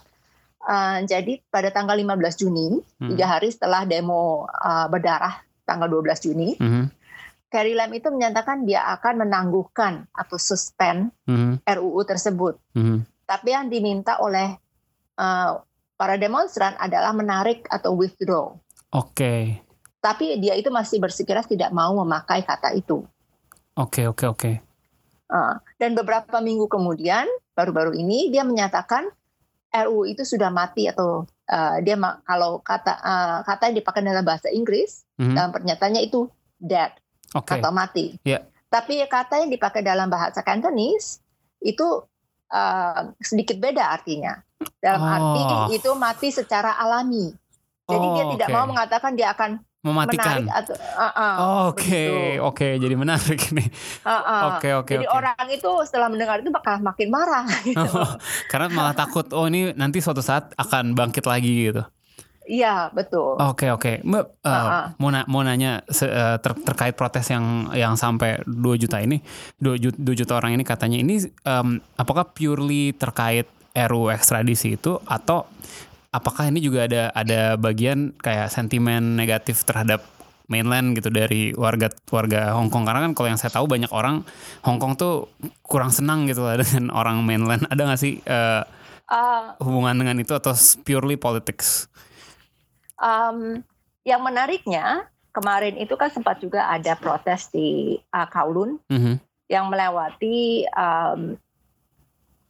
uh, 0.65 0.98
jadi 1.05 1.45
pada 1.53 1.69
tanggal 1.69 1.93
15 1.93 2.41
Juni, 2.41 2.81
Hmm. 2.98 3.13
tiga 3.13 3.38
hari 3.38 3.53
setelah 3.53 3.86
demo 3.86 4.50
uh, 4.50 4.89
berdarah 4.89 5.38
tanggal 5.62 5.86
12 5.86 6.17
Juni, 6.19 6.57
Mhm. 6.57 6.89
Carrie 7.45 7.77
Lam 7.77 7.93
itu 7.93 8.10
menyatakan 8.10 8.65
dia 8.65 8.81
akan 8.98 9.24
menangguhkan 9.24 10.10
atau 10.10 10.36
suspend 10.36 11.13
Mhm, 11.29 11.62
RUU 11.63 12.01
tersebut. 12.03 12.57
mhm. 12.74 13.05
Tapi 13.24 13.53
yang 13.53 13.69
diminta 13.69 14.17
oleh 14.17 14.57
uh, 15.15 15.62
para 15.95 16.17
demonstran 16.17 16.74
adalah 16.75 17.13
menarik 17.13 17.69
atau 17.69 17.93
withdraw. 17.93 18.57
Oke, 18.91 19.62
Tapi 20.06 20.38
dia 20.38 20.54
itu 20.54 20.70
masih 20.70 21.02
bersikeras 21.02 21.50
tidak 21.50 21.74
mau 21.74 21.98
memakai 21.98 22.46
kata 22.46 22.74
itu. 22.74 23.02
oke, 23.74 24.06
oke, 24.08 24.26
oke. 24.30 24.52
Uh, 25.26 25.58
dan 25.76 25.92
beberapa 25.92 26.38
minggu 26.38 26.70
kemudian, 26.70 27.26
baru-baru 27.52 27.98
ini 27.98 28.30
dia 28.30 28.46
menyatakan 28.46 29.10
RUU 29.74 30.06
itu 30.06 30.22
sudah 30.22 30.48
mati 30.48 30.86
atau 30.86 31.26
uh, 31.26 31.76
dia 31.82 31.98
ma- 31.98 32.22
kalau 32.22 32.62
kata 32.62 32.94
uh, 32.96 33.38
kata 33.42 33.68
yang 33.68 33.82
dipakai 33.82 34.00
dalam 34.00 34.22
bahasa 34.22 34.48
Inggris 34.48 35.04
Mhm, 35.16 35.34
dalam 35.34 35.50
pernyataannya 35.50 36.02
itu 36.04 36.30
dead 36.56 36.92
Oke, 37.34 37.58
atau 37.58 37.72
mati. 37.72 38.16
Iya. 38.22 38.46
Tapi 38.68 39.00
kata 39.02 39.42
yang 39.42 39.50
dipakai 39.50 39.82
dalam 39.82 40.08
bahasa 40.08 40.40
Cantonese 40.40 41.20
itu 41.60 41.84
uh, 42.48 43.02
sedikit 43.18 43.58
beda 43.58 43.92
artinya. 43.92 44.38
Dalam 44.78 45.02
Oh. 45.02 45.10
arti 45.10 45.42
itu 45.74 45.90
mati 45.96 46.30
secara 46.30 46.76
alami. 46.76 47.32
Jadi 47.86 48.08
dia 48.14 48.24
Oh, 48.24 48.32
tidak 48.32 48.48
oke. 48.48 48.56
mau 48.56 48.66
mengatakan 48.68 49.12
dia 49.14 49.32
akan 49.32 49.60
mematikan. 49.86 50.42
menarik 50.42 50.65
atau 50.65 50.75
uh, 50.75 51.06
uh, 51.13 51.34
Oke, 51.70 52.06
oke, 52.42 52.68
jadi 52.75 52.96
menarik 52.98 53.54
nih. 53.54 53.68
Uh, 54.01 54.10
uh. 54.10 54.42
Oke, 54.58 54.70
oke, 54.74 54.94
Jadi 54.98 55.06
oke. 55.06 55.13
orang 55.13 55.48
itu 55.48 55.70
setelah 55.86 56.10
mendengar 56.10 56.42
itu 56.42 56.50
bakal 56.50 56.82
makin 56.82 57.08
marah. 57.08 57.46
gitu. 57.63 58.01
Karena 58.50 58.68
malah 58.68 58.98
takut, 58.98 59.30
oh 59.32 59.46
ini 59.46 59.72
nanti 59.72 60.01
suatu 60.01 60.20
saat 60.20 60.51
akan 60.56 60.92
bangkit 60.92 61.24
lagi 61.24 61.70
gitu. 61.70 61.86
Iya 62.46 62.94
betul. 62.94 63.42
Oke 63.42 63.74
oke, 63.74 64.06
Mbak 64.06 64.25
uh, 64.42 64.46
Ah, 64.46 64.54
ah. 64.54 64.86
mau 64.98 65.10
na- 65.10 65.25
mau 65.25 65.42
nanya 65.42 65.82
se- 65.89 66.06
uh, 66.06 66.38
ter- 66.38 66.62
terkait 66.62 66.94
protes 66.94 67.25
yang 67.25 67.74
yang 67.74 67.98
sampai 67.98 68.38
2 68.46 68.77
juta 68.77 69.01
ini, 69.01 69.18
2 69.58 69.82
juta, 69.82 69.98
2 69.98 70.13
juta 70.13 70.34
orang 70.38 70.54
ini 70.54 70.62
katanya 70.62 71.01
ini 71.01 71.25
um, 71.42 71.82
apakah 71.98 72.30
purely 72.30 72.94
terkait 72.94 73.50
RUU 73.74 74.13
ekstradisi 74.13 74.77
itu 74.77 75.01
atau 75.04 75.50
apakah 76.15 76.48
ini 76.48 76.63
juga 76.63 76.88
ada 76.88 77.12
ada 77.12 77.60
bagian 77.60 78.15
kayak 78.15 78.48
sentimen 78.48 79.19
negatif 79.19 79.67
terhadap 79.67 80.00
mainland 80.48 80.93
gitu 80.93 81.10
dari 81.10 81.51
warga 81.57 81.89
warga 82.13 82.53
Hong 82.53 82.69
Kong 82.69 82.86
karena 82.86 83.03
kan 83.10 83.12
kalau 83.17 83.27
yang 83.34 83.39
saya 83.41 83.51
tahu 83.51 83.65
banyak 83.65 83.89
orang 83.89 84.24
Hong 84.63 84.77
Kong 84.77 84.95
tuh 84.95 85.27
kurang 85.65 85.89
senang 85.91 86.29
gitu 86.29 86.45
lah 86.45 86.55
dengan 86.62 86.93
orang 86.93 87.19
mainland 87.25 87.67
ada 87.67 87.81
nggak 87.84 88.01
sih 88.01 88.24
uh, 88.25 88.63
Uh, 89.05 89.53
hubungan 89.62 90.01
dengan 90.01 90.17
itu 90.17 90.34
atau 90.34 90.50
purely 90.81 91.13
politics? 91.13 91.86
um, 92.98 93.62
yang 94.01 94.17
menariknya 94.25 95.05
kemarin 95.29 95.77
itu 95.77 95.93
kan 95.93 96.10
sempat 96.10 96.41
juga 96.41 96.65
ada 96.74 96.98
protes 96.98 97.53
di 97.53 98.01
uh, 98.10 98.25
Kowloon 98.25 98.81
Mhm. 98.89 99.22
yang 99.45 99.69
melewati 99.69 100.65
um, 100.74 101.38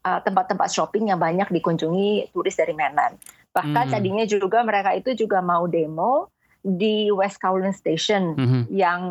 uh, 0.05 0.19
tempat-tempat 0.23 0.71
shopping 0.71 1.11
yang 1.11 1.19
banyak 1.19 1.51
dikunjungi 1.51 2.31
turis 2.31 2.55
dari 2.55 2.71
mainland. 2.71 3.19
Bahkan 3.55 3.85
Hmm. 3.87 3.93
tadinya 3.95 4.25
juga 4.27 4.59
mereka 4.67 4.91
itu 4.91 5.15
juga 5.15 5.39
mau 5.39 5.63
demo 5.63 6.27
di 6.59 7.07
West 7.13 7.39
Kowloon 7.39 7.71
Station 7.71 8.35
Mhm. 8.35 8.61
yang 8.73 9.01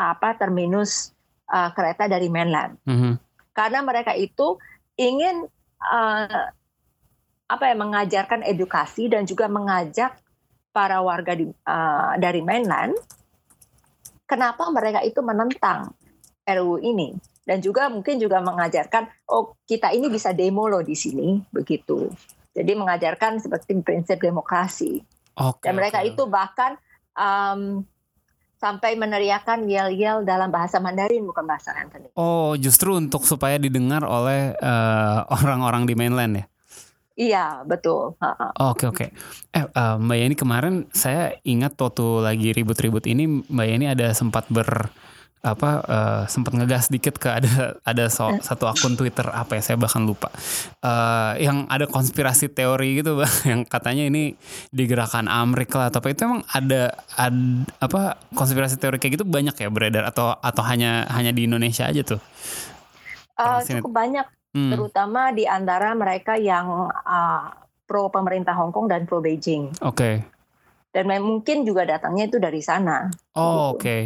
apa 0.00 0.38
terminus 0.40 1.12
uh, 1.52 1.68
kereta 1.76 2.08
dari 2.08 2.32
mainland. 2.32 2.80
Mhm. 2.88 3.20
Karena 3.52 3.84
mereka 3.84 4.16
itu 4.16 4.56
ingin 4.96 5.44
uh, 5.82 6.46
apa 7.52 7.64
ya 7.68 7.76
mengajarkan 7.76 8.40
edukasi 8.48 9.12
dan 9.12 9.28
juga 9.28 9.44
mengajak 9.44 10.16
para 10.72 11.04
warga 11.04 11.36
di, 11.36 11.44
uh, 11.68 12.16
dari 12.16 12.40
mainland 12.40 12.96
kenapa 14.24 14.64
mereka 14.72 15.04
itu 15.04 15.20
menentang 15.20 15.92
RUU 16.48 16.80
ini 16.80 17.12
dan 17.44 17.60
juga 17.60 17.92
mungkin 17.92 18.16
juga 18.16 18.40
mengajarkan 18.40 19.04
oh 19.28 19.52
kita 19.68 19.92
ini 19.92 20.08
bisa 20.08 20.32
demo 20.32 20.64
loh 20.64 20.80
di 20.80 20.96
sini 20.96 21.44
begitu. 21.52 22.08
Jadi 22.52 22.72
mengajarkan 22.76 23.40
seperti 23.40 23.80
prinsip 23.80 24.20
demokrasi. 24.20 25.00
Oke. 25.40 25.64
Dan 25.64 25.80
mereka 25.80 26.04
oke. 26.04 26.08
itu 26.12 26.22
bahkan 26.28 26.76
um, 27.16 27.80
sampai 28.62 28.94
meneriakan 28.94 29.66
yel-yel 29.66 30.22
dalam 30.22 30.54
bahasa 30.54 30.78
Mandarin 30.78 31.26
bukan 31.26 31.42
bahasa 31.42 31.74
Cantonese. 31.74 32.14
Oh, 32.14 32.54
justru 32.54 32.94
untuk 32.94 33.26
supaya 33.26 33.58
didengar 33.58 34.06
oleh 34.06 34.54
eh, 34.54 35.18
orang-orang 35.42 35.90
di 35.90 35.98
mainland 35.98 36.32
ya. 36.38 36.44
Iya 37.12 37.44
betul. 37.66 38.14
Ha-ha. 38.22 38.54
Oke 38.72 38.88
oke. 38.88 39.06
Eh 39.52 39.66
eh, 39.66 39.96
Mbak 39.98 40.16
Yani 40.16 40.34
kemarin 40.38 40.74
saya 40.94 41.34
ingat 41.42 41.74
waktu 41.76 42.22
lagi 42.22 42.54
ribut-ribut 42.54 43.04
ini 43.10 43.44
Mbak 43.50 43.66
Yani 43.66 43.86
ada 43.90 44.14
sempat 44.14 44.46
ber 44.48 44.88
apa 45.42 45.70
eh, 45.82 46.22
sempat 46.26 46.54
ngegas 46.54 46.86
dikit 46.86 47.18
ke 47.18 47.26
ada 47.26 47.52
ada 47.84 48.04
so- 48.06 48.38
satu 48.38 48.64
akun 48.64 48.94
Twitter 48.94 49.26
apa 49.26 49.58
ya 49.58 49.62
saya 49.62 49.76
bahkan 49.76 50.02
lupa 50.02 50.30
Eh, 50.78 51.32
yang 51.40 51.66
ada 51.66 51.84
konspirasi 51.84 52.46
teori 52.48 52.96
gitu 52.96 53.14
bang 53.18 53.34
yang 53.44 53.60
katanya 53.62 54.04
ini 54.04 54.38
digerakkan 54.68 55.26
Amerika 55.26 55.76
lah 55.76 55.88
atau 55.88 55.98
apa 55.98 56.08
itu 56.08 56.22
emang 56.22 56.42
ada 56.46 56.94
ad- 57.12 57.66
apa 57.76 58.00
konspirasi 58.30 58.76
teori 58.76 58.96
kayak 58.96 59.16
gitu 59.16 59.24
banyak 59.24 59.54
ya 59.56 59.68
beredar 59.68 60.04
atau 60.04 60.30
atau 60.32 60.62
hanya 60.62 61.06
hanya 61.08 61.30
di 61.30 61.44
Indonesia 61.44 61.84
aja 61.84 62.02
tuh 62.02 62.22
Uh, 63.32 63.58
cukup 63.60 63.90
banyak 63.90 64.26
Hmm. 64.52 64.68
terutama 64.68 65.32
di 65.32 65.48
antara 65.48 65.96
mereka 65.96 66.36
yang 66.36 66.68
uh, 66.92 67.42
pro 67.82 68.06
pemerintah 68.06 68.52
Hong 68.52 68.68
Kong 68.68 68.84
dan 68.84 69.08
pro 69.08 69.18
Beijing. 69.18 69.72
Oke. 69.80 70.20
Dan 70.92 71.08
mem- 71.08 71.24
mungkin 71.24 71.64
juga 71.64 71.88
datangnya 71.88 72.28
itu 72.28 72.36
dari 72.36 72.60
sana. 72.60 73.08
Oh, 73.32 73.72
Gitu. 73.72 73.80
oke. 73.80 73.96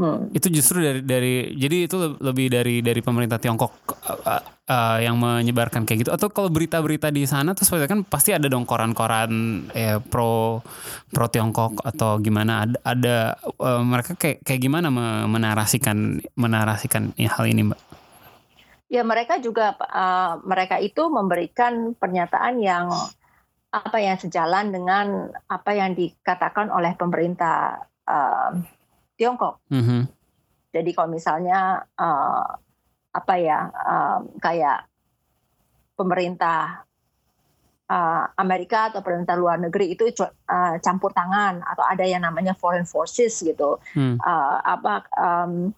Hmm. 0.00 0.32
Itu 0.32 0.48
justru 0.48 0.80
dari 0.80 1.04
dari 1.04 1.52
jadi 1.52 1.84
itu 1.84 2.00
le- 2.00 2.16
lebih 2.24 2.48
dari 2.48 2.80
dari 2.80 3.04
pemerintah 3.04 3.36
Tiongkok 3.36 3.68
uh, 4.08 4.40
uh, 4.64 4.96
yang 4.96 5.20
menyebarkan 5.20 5.84
kayak 5.84 6.08
gitu 6.08 6.10
atau 6.16 6.32
kalau 6.32 6.48
berita-berita 6.48 7.12
di 7.12 7.28
sana 7.28 7.52
seperti 7.52 7.84
kan 7.84 8.00
pasti 8.08 8.32
ada 8.32 8.48
dong 8.48 8.64
koran-koran 8.64 9.28
ya 9.76 10.00
pro 10.00 10.64
pro 11.12 11.28
Tiongkok 11.28 11.84
atau 11.84 12.16
gimana 12.16 12.64
ada 12.64 12.76
ada 12.80 13.16
uh, 13.60 13.84
mereka 13.84 14.16
kayak 14.16 14.40
kayak 14.40 14.60
gimana 14.64 14.88
me- 14.88 15.28
menarasikan 15.28 16.16
menarasikan 16.32 17.12
ya, 17.20 17.28
hal 17.36 17.44
ini 17.44 17.68
Mbak. 17.68 17.80
Ya 18.88 19.04
mereka 19.04 19.36
juga 19.36 19.76
uh, 19.76 20.40
mereka 20.48 20.80
itu 20.80 21.12
memberikan 21.12 21.92
pernyataan 21.92 22.56
yang 22.56 22.88
apa 23.68 24.00
yang 24.00 24.16
sejalan 24.16 24.72
dengan 24.72 25.28
apa 25.44 25.76
yang 25.76 25.92
dikatakan 25.92 26.72
oleh 26.72 26.96
pemerintah 26.96 27.84
uh, 28.08 28.79
Tiongkok. 29.20 29.60
Mhm. 29.68 30.08
Jadi 30.72 30.90
kalau 30.96 31.12
misalnya 31.12 31.84
uh, 32.00 32.56
apa 33.12 33.34
ya 33.36 33.68
um, 33.68 34.32
kayak 34.40 34.88
pemerintah 35.98 36.88
uh, 37.90 38.24
Amerika 38.38 38.88
atau 38.88 39.02
pemerintah 39.02 39.36
luar 39.36 39.58
negeri 39.58 39.92
itu 39.98 40.08
uh, 40.22 40.80
campur 40.80 41.10
tangan 41.10 41.60
atau 41.60 41.84
ada 41.84 42.06
yang 42.06 42.22
namanya 42.22 42.54
foreign 42.56 42.86
forces 42.86 43.42
gitu 43.42 43.82
Hmm. 43.92 44.16
uh, 44.22 44.56
apa 44.62 45.04
um, 45.18 45.74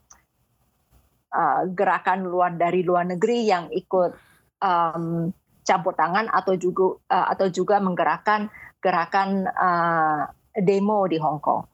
uh, 1.33 1.63
gerakan 1.73 2.29
luar 2.29 2.53
dari 2.55 2.85
luar 2.85 3.09
negeri 3.09 3.49
yang 3.49 3.73
ikut 3.73 4.13
um, 4.61 5.33
campur 5.65 5.97
tangan 5.97 6.29
atau 6.29 6.53
juga 6.55 7.01
uh, 7.09 7.27
atau 7.33 7.49
juga 7.49 7.81
menggerakkan 7.81 8.53
gerakan 8.83 9.49
uh, 9.49 10.29
demo 10.53 11.09
di 11.09 11.17
Hong 11.17 11.41
Kong. 11.41 11.72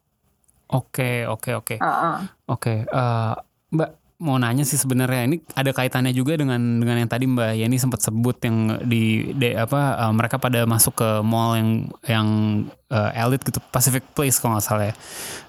Oke, 0.69 1.25
oke, 1.25 1.51
oke. 1.57 1.75
Uh, 1.81 1.89
uh. 1.89 2.17
Oke, 2.49 2.85
eh, 2.85 3.35
Mbak 3.73 3.91
mau 4.19 4.35
nanya 4.35 4.67
sih 4.67 4.75
sebenarnya 4.75 5.31
ini 5.31 5.39
ada 5.55 5.71
kaitannya 5.71 6.11
juga 6.11 6.35
dengan 6.35 6.59
dengan 6.83 6.99
yang 6.99 7.07
tadi 7.07 7.31
Mbak 7.31 7.55
Yani 7.55 7.77
sempat 7.79 8.03
sebut 8.03 8.35
yang 8.43 8.83
di, 8.83 9.31
de- 9.33 9.55
apa 9.55 9.95
eh, 9.95 10.13
mereka 10.13 10.37
pada 10.43 10.67
masuk 10.67 10.99
ke 10.99 11.11
mall 11.23 11.55
yang 11.55 11.71
yang 12.05 12.29
eh, 12.91 13.23
elit 13.23 13.41
gitu 13.47 13.63
Pacific 13.71 14.03
Place 14.13 14.43
kalau 14.43 14.59
nggak 14.59 14.67
salah 14.67 14.87
ya. 14.91 14.95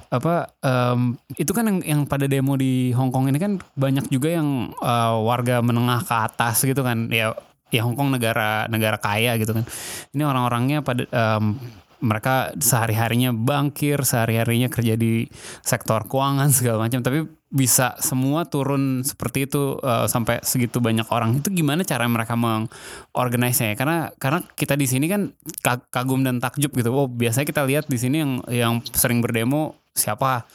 Apa 0.10 0.50
em, 0.66 1.18
itu 1.38 1.52
kan 1.54 1.70
yang 1.70 1.80
yang 1.86 2.02
pada 2.08 2.26
demo 2.26 2.58
di 2.58 2.90
Hong 2.98 3.14
Kong 3.14 3.30
ini 3.30 3.38
kan 3.38 3.62
banyak 3.76 4.10
juga 4.10 4.32
yang 4.32 4.72
eh, 4.72 5.16
warga 5.20 5.60
menengah 5.60 6.06
ke 6.06 6.16
atas 6.16 6.64
gitu 6.64 6.82
kan 6.86 7.10
ya 7.12 7.34
ya 7.70 7.82
Hong 7.86 7.98
Kong 7.98 8.14
negara 8.14 8.70
negara 8.70 8.96
kaya 9.02 9.36
gitu 9.36 9.52
kan. 9.52 9.66
Ini 10.14 10.24
orang-orangnya 10.24 10.86
pada 10.86 11.04
em, 11.10 11.58
mereka 12.00 12.56
sehari-harinya 12.56 13.36
bangkir, 13.36 14.02
sehari-harinya 14.04 14.72
kerja 14.72 14.96
di 14.96 15.28
sektor 15.64 16.08
keuangan 16.08 16.50
segala 16.58 16.88
macam, 16.88 17.04
tapi 17.04 17.28
bisa 17.50 17.98
semua 17.98 18.46
turun 18.46 19.02
seperti 19.02 19.50
itu 19.50 19.82
uh, 19.82 20.06
sampai 20.06 20.38
segitu 20.46 20.78
banyak 20.78 21.10
orang. 21.10 21.42
Itu 21.42 21.50
gimana 21.50 21.82
cara 21.82 22.06
mereka 22.06 22.38
mengorganisnya 22.38 23.74
ya? 23.74 23.76
Karena 23.76 23.98
karena 24.22 24.40
kita 24.54 24.78
di 24.78 24.86
sini 24.86 25.10
kan 25.10 25.34
ka- 25.66 25.90
kagum 25.90 26.22
dan 26.22 26.38
takjub 26.38 26.70
gitu. 26.78 26.94
Oh, 26.94 27.10
biasanya 27.10 27.50
kita 27.50 27.66
lihat 27.66 27.90
di 27.90 27.98
sini 27.98 28.22
yang 28.22 28.32
yang 28.54 28.74
sering 28.94 29.20
berdemo 29.26 29.82
siapa? 29.98 30.46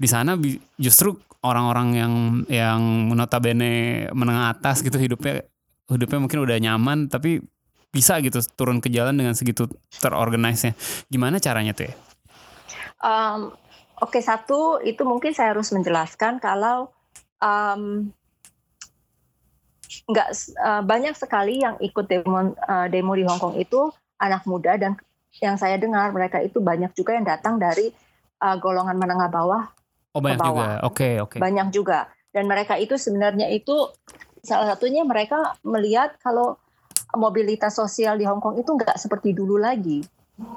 Di 0.00 0.08
sana 0.08 0.40
justru 0.80 1.20
orang-orang 1.44 1.88
yang 1.94 2.14
yang 2.50 2.80
notabene 3.14 4.08
menengah 4.10 4.56
atas 4.58 4.82
gitu 4.82 4.98
hidupnya 4.98 5.46
hidupnya 5.88 6.18
mungkin 6.20 6.40
udah 6.44 6.56
nyaman 6.58 6.98
tapi 7.08 7.40
bisa 7.98 8.22
gitu 8.22 8.38
turun 8.54 8.78
ke 8.78 8.86
jalan 8.94 9.18
dengan 9.18 9.34
segitu 9.34 9.66
terorganisnya. 9.98 10.78
Gimana 11.10 11.42
caranya 11.42 11.74
tuh 11.74 11.90
ya? 11.90 11.94
Um, 13.02 13.50
Oke, 13.98 14.22
satu 14.22 14.78
itu 14.86 15.02
mungkin 15.02 15.34
saya 15.34 15.50
harus 15.50 15.74
menjelaskan 15.74 16.38
kalau 16.38 16.94
um, 17.42 18.14
nggak 20.06 20.28
uh, 20.62 20.82
banyak 20.86 21.18
sekali 21.18 21.66
yang 21.66 21.74
ikut 21.82 22.06
demo 22.06 22.54
uh, 22.54 22.86
demo 22.86 23.12
di 23.18 23.26
Hong 23.26 23.42
Kong 23.42 23.58
itu 23.58 23.90
anak 24.22 24.46
muda 24.46 24.78
dan 24.78 24.94
yang 25.42 25.58
saya 25.58 25.76
dengar 25.82 26.14
mereka 26.14 26.38
itu 26.38 26.62
banyak 26.62 26.94
juga 26.94 27.18
yang 27.18 27.26
datang 27.26 27.58
dari 27.58 27.90
uh, 28.38 28.56
golongan 28.62 28.94
menengah 28.94 29.28
bawah. 29.34 29.66
Oh 30.14 30.22
banyak 30.22 30.38
bawah. 30.38 30.54
juga. 30.54 30.66
Oke 30.86 30.94
okay, 30.94 31.12
oke. 31.18 31.30
Okay. 31.34 31.38
Banyak 31.42 31.68
juga 31.74 32.06
dan 32.30 32.46
mereka 32.46 32.78
itu 32.78 32.94
sebenarnya 32.94 33.50
itu 33.50 33.90
salah 34.46 34.78
satunya 34.78 35.02
mereka 35.02 35.58
melihat 35.66 36.14
kalau 36.22 36.54
mobilitas 37.16 37.78
sosial 37.78 38.20
di 38.20 38.28
Hong 38.28 38.42
Kong 38.42 38.60
itu 38.60 38.68
nggak 38.68 38.98
seperti 39.00 39.32
dulu 39.32 39.56
lagi. 39.56 40.04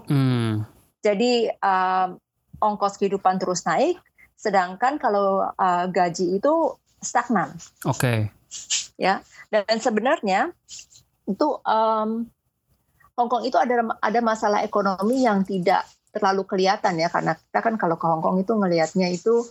Hmm. 0.10 0.68
Jadi 1.02 1.50
um, 1.62 2.20
ongkos 2.62 3.00
kehidupan 3.00 3.42
terus 3.42 3.66
naik, 3.66 3.98
sedangkan 4.38 5.00
kalau 5.02 5.48
uh, 5.56 5.86
gaji 5.90 6.38
itu 6.38 6.76
stagnan. 7.02 7.56
Oke. 7.88 7.98
Okay 7.98 8.20
ya 9.02 9.18
dan 9.50 9.78
sebenarnya 9.82 10.54
itu 11.26 11.48
um, 11.66 12.30
Hong 13.18 13.30
Kong 13.30 13.44
itu 13.44 13.58
ada 13.58 13.82
ada 13.98 14.20
masalah 14.22 14.62
ekonomi 14.62 15.26
yang 15.26 15.42
tidak 15.42 15.90
terlalu 16.14 16.46
kelihatan 16.46 17.02
ya 17.02 17.10
karena 17.10 17.34
kita 17.34 17.60
kan 17.66 17.76
kalau 17.82 17.98
ke 17.98 18.06
Hong 18.06 18.22
Kong 18.22 18.38
itu 18.38 18.54
ngelihatnya 18.54 19.10
itu 19.10 19.42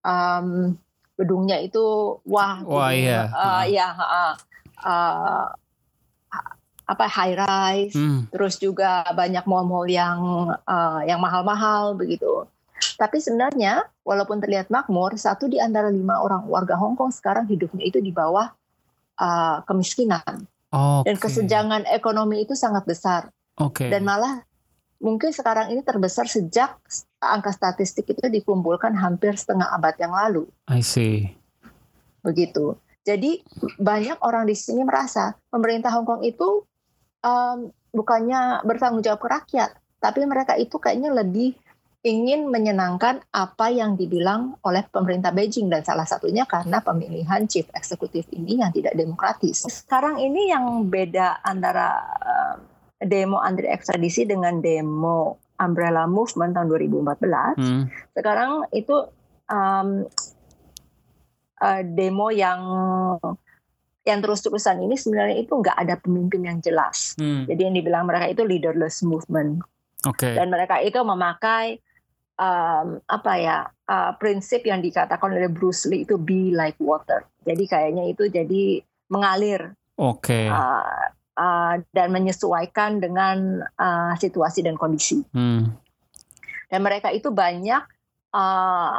um, 0.00 0.72
gedungnya 1.20 1.60
itu 1.60 2.16
wah 2.24 2.64
wah 2.64 2.90
gedung, 2.90 3.04
iya 3.04 3.20
uh, 3.30 3.64
ya 3.68 3.88
uh, 3.92 4.34
uh, 4.82 5.46
apa 6.84 7.08
high 7.08 7.36
rise 7.36 7.96
hmm. 7.96 8.28
terus 8.28 8.60
juga 8.60 9.08
banyak 9.16 9.44
mall-mall 9.48 9.88
yang 9.88 10.52
uh, 10.68 11.00
yang 11.08 11.16
mahal-mahal 11.16 11.96
begitu 11.96 12.44
tapi 13.00 13.18
sebenarnya 13.18 13.88
walaupun 14.04 14.38
terlihat 14.44 14.68
makmur 14.68 15.16
satu 15.16 15.48
di 15.48 15.56
antara 15.56 15.88
lima 15.88 16.20
orang 16.20 16.44
warga 16.44 16.76
Hong 16.76 16.94
Kong 16.94 17.08
sekarang 17.08 17.48
hidupnya 17.48 17.88
itu 17.88 18.04
di 18.04 18.12
bawah 18.12 18.52
uh, 19.16 19.58
kemiskinan 19.64 20.44
okay. 20.68 21.08
dan 21.08 21.16
kesenjangan 21.16 21.82
ekonomi 21.88 22.44
itu 22.44 22.52
sangat 22.52 22.84
besar 22.84 23.32
okay. 23.56 23.88
dan 23.88 24.04
malah 24.04 24.44
mungkin 25.04 25.32
sekarang 25.32 25.68
ini 25.72 25.80
terbesar 25.84 26.24
sejak 26.24 26.80
angka 27.20 27.52
statistik 27.52 28.08
itu 28.08 28.24
dikumpulkan 28.28 28.96
hampir 28.96 29.36
setengah 29.36 29.68
abad 29.72 29.94
yang 30.00 30.12
lalu. 30.16 30.44
I 30.64 30.80
see. 30.80 31.36
Begitu. 32.24 32.76
Jadi 33.04 33.44
banyak 33.76 34.18
orang 34.24 34.48
di 34.48 34.56
sini 34.56 34.80
merasa 34.80 35.36
pemerintah 35.52 35.92
Hong 35.92 36.08
Kong 36.08 36.24
itu 36.24 36.64
um, 37.20 37.68
bukannya 37.92 38.64
bertanggung 38.64 39.04
jawab 39.04 39.20
ke 39.20 39.28
rakyat, 39.28 39.70
tapi 40.00 40.24
mereka 40.24 40.56
itu 40.56 40.80
kayaknya 40.80 41.12
lebih 41.12 41.52
ingin 42.04 42.52
menyenangkan 42.52 43.24
apa 43.32 43.72
yang 43.72 43.96
dibilang 43.96 44.60
oleh 44.60 44.84
pemerintah 44.92 45.32
Beijing 45.32 45.72
dan 45.72 45.80
salah 45.80 46.04
satunya 46.04 46.44
karena 46.44 46.84
pemilihan 46.84 47.48
chief 47.48 47.64
eksekutif 47.72 48.28
ini 48.28 48.60
yang 48.60 48.68
tidak 48.76 48.92
demokratis. 48.92 49.64
Sekarang 49.64 50.20
ini 50.20 50.52
yang 50.52 50.84
beda 50.92 51.40
antara 51.40 51.96
uh, 52.20 52.56
demo 53.00 53.40
anti 53.40 53.64
ekstradisi 53.64 54.28
dengan 54.28 54.60
demo 54.60 55.40
umbrella 55.56 56.04
movement 56.04 56.52
tahun 56.52 56.68
2014. 56.68 57.56
Hmm. 57.56 57.84
Sekarang 58.12 58.68
itu 58.76 59.08
um, 59.48 60.04
uh, 61.64 61.80
demo 61.80 62.28
yang 62.28 62.60
yang 64.04 64.20
terus-terusan 64.20 64.84
ini 64.84 65.00
sebenarnya 65.00 65.40
itu 65.40 65.56
nggak 65.56 65.80
ada 65.80 65.96
pemimpin 65.96 66.44
yang 66.44 66.60
jelas. 66.60 67.16
Hmm. 67.16 67.48
Jadi 67.48 67.60
yang 67.64 67.74
dibilang 67.74 68.04
mereka 68.04 68.28
itu 68.28 68.44
leaderless 68.44 69.00
movement. 69.00 69.64
Okay. 70.04 70.36
Dan 70.36 70.52
mereka 70.52 70.84
itu 70.84 71.00
memakai 71.00 71.80
um, 72.36 73.00
apa 73.08 73.32
ya 73.40 73.56
uh, 73.88 74.12
prinsip 74.20 74.60
yang 74.68 74.84
dikatakan 74.84 75.32
oleh 75.32 75.48
Bruce 75.48 75.88
Lee 75.88 76.04
itu 76.04 76.20
be 76.20 76.52
like 76.52 76.76
water. 76.76 77.24
Jadi 77.48 77.64
kayaknya 77.64 78.04
itu 78.12 78.28
jadi 78.28 78.84
mengalir. 79.08 79.72
Oke. 79.96 80.28
Okay. 80.28 80.46
Uh, 80.52 81.08
uh, 81.40 81.74
dan 81.96 82.12
menyesuaikan 82.12 83.00
dengan 83.00 83.64
uh, 83.80 84.12
situasi 84.20 84.60
dan 84.60 84.76
kondisi. 84.76 85.24
Hmm. 85.32 85.72
Dan 86.68 86.84
mereka 86.84 87.08
itu 87.08 87.32
banyak 87.32 87.82
uh, 88.36 88.96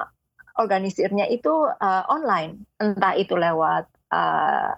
organisirnya 0.55 1.27
itu 1.27 1.51
uh, 1.67 2.03
online, 2.07 2.63
entah 2.79 3.13
itu 3.19 3.35
lewat 3.35 3.85
uh, 4.11 4.71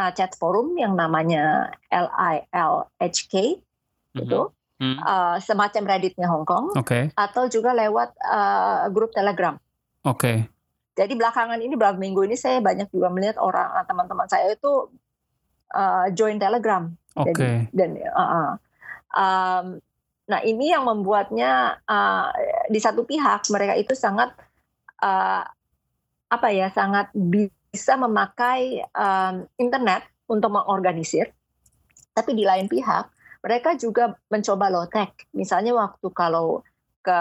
uh, 0.00 0.10
chat 0.16 0.32
forum 0.34 0.74
yang 0.80 0.96
namanya 0.96 1.70
LILHK 1.92 3.34
mm 3.34 3.60
-hmm. 3.60 4.20
itu 4.24 4.40
hmm. 4.80 4.96
uh, 5.04 5.36
semacam 5.38 5.82
Redditnya 5.94 6.28
Hong 6.32 6.48
Kong, 6.48 6.72
okay. 6.74 7.12
atau 7.14 7.46
juga 7.46 7.76
lewat 7.76 8.16
uh, 8.24 8.88
grup 8.90 9.12
Telegram. 9.12 9.54
Oke. 10.04 10.18
Okay. 10.18 10.36
Jadi 10.94 11.18
belakangan 11.18 11.58
ini 11.58 11.74
beberapa 11.74 11.98
minggu 11.98 12.22
ini 12.22 12.38
saya 12.38 12.62
banyak 12.62 12.86
juga 12.94 13.10
melihat 13.10 13.42
orang 13.42 13.82
teman-teman 13.90 14.30
saya 14.30 14.54
itu 14.54 14.94
uh, 15.74 16.06
join 16.14 16.38
Telegram. 16.38 16.86
Oke. 17.18 17.34
Okay. 17.34 17.54
Dan 17.74 17.98
uh, 17.98 18.22
uh, 18.22 18.50
um, 19.10 19.66
nah 20.24 20.40
ini 20.40 20.72
yang 20.72 20.86
membuatnya 20.86 21.82
uh, 21.84 22.30
di 22.70 22.78
satu 22.78 23.04
pihak 23.04 23.50
mereka 23.52 23.74
itu 23.76 23.92
sangat 23.92 24.32
uh, 25.04 25.44
apa 26.32 26.48
ya 26.50 26.72
sangat 26.72 27.12
bisa 27.12 28.00
memakai 28.00 28.80
um, 28.96 29.44
internet 29.60 30.08
untuk 30.24 30.56
mengorganisir, 30.56 31.36
tapi 32.16 32.32
di 32.32 32.48
lain 32.48 32.64
pihak 32.64 33.12
mereka 33.44 33.76
juga 33.76 34.16
mencoba 34.32 34.72
low 34.72 34.88
tech. 34.88 35.12
Misalnya 35.36 35.76
waktu 35.76 36.08
kalau 36.16 36.64
ke 37.04 37.20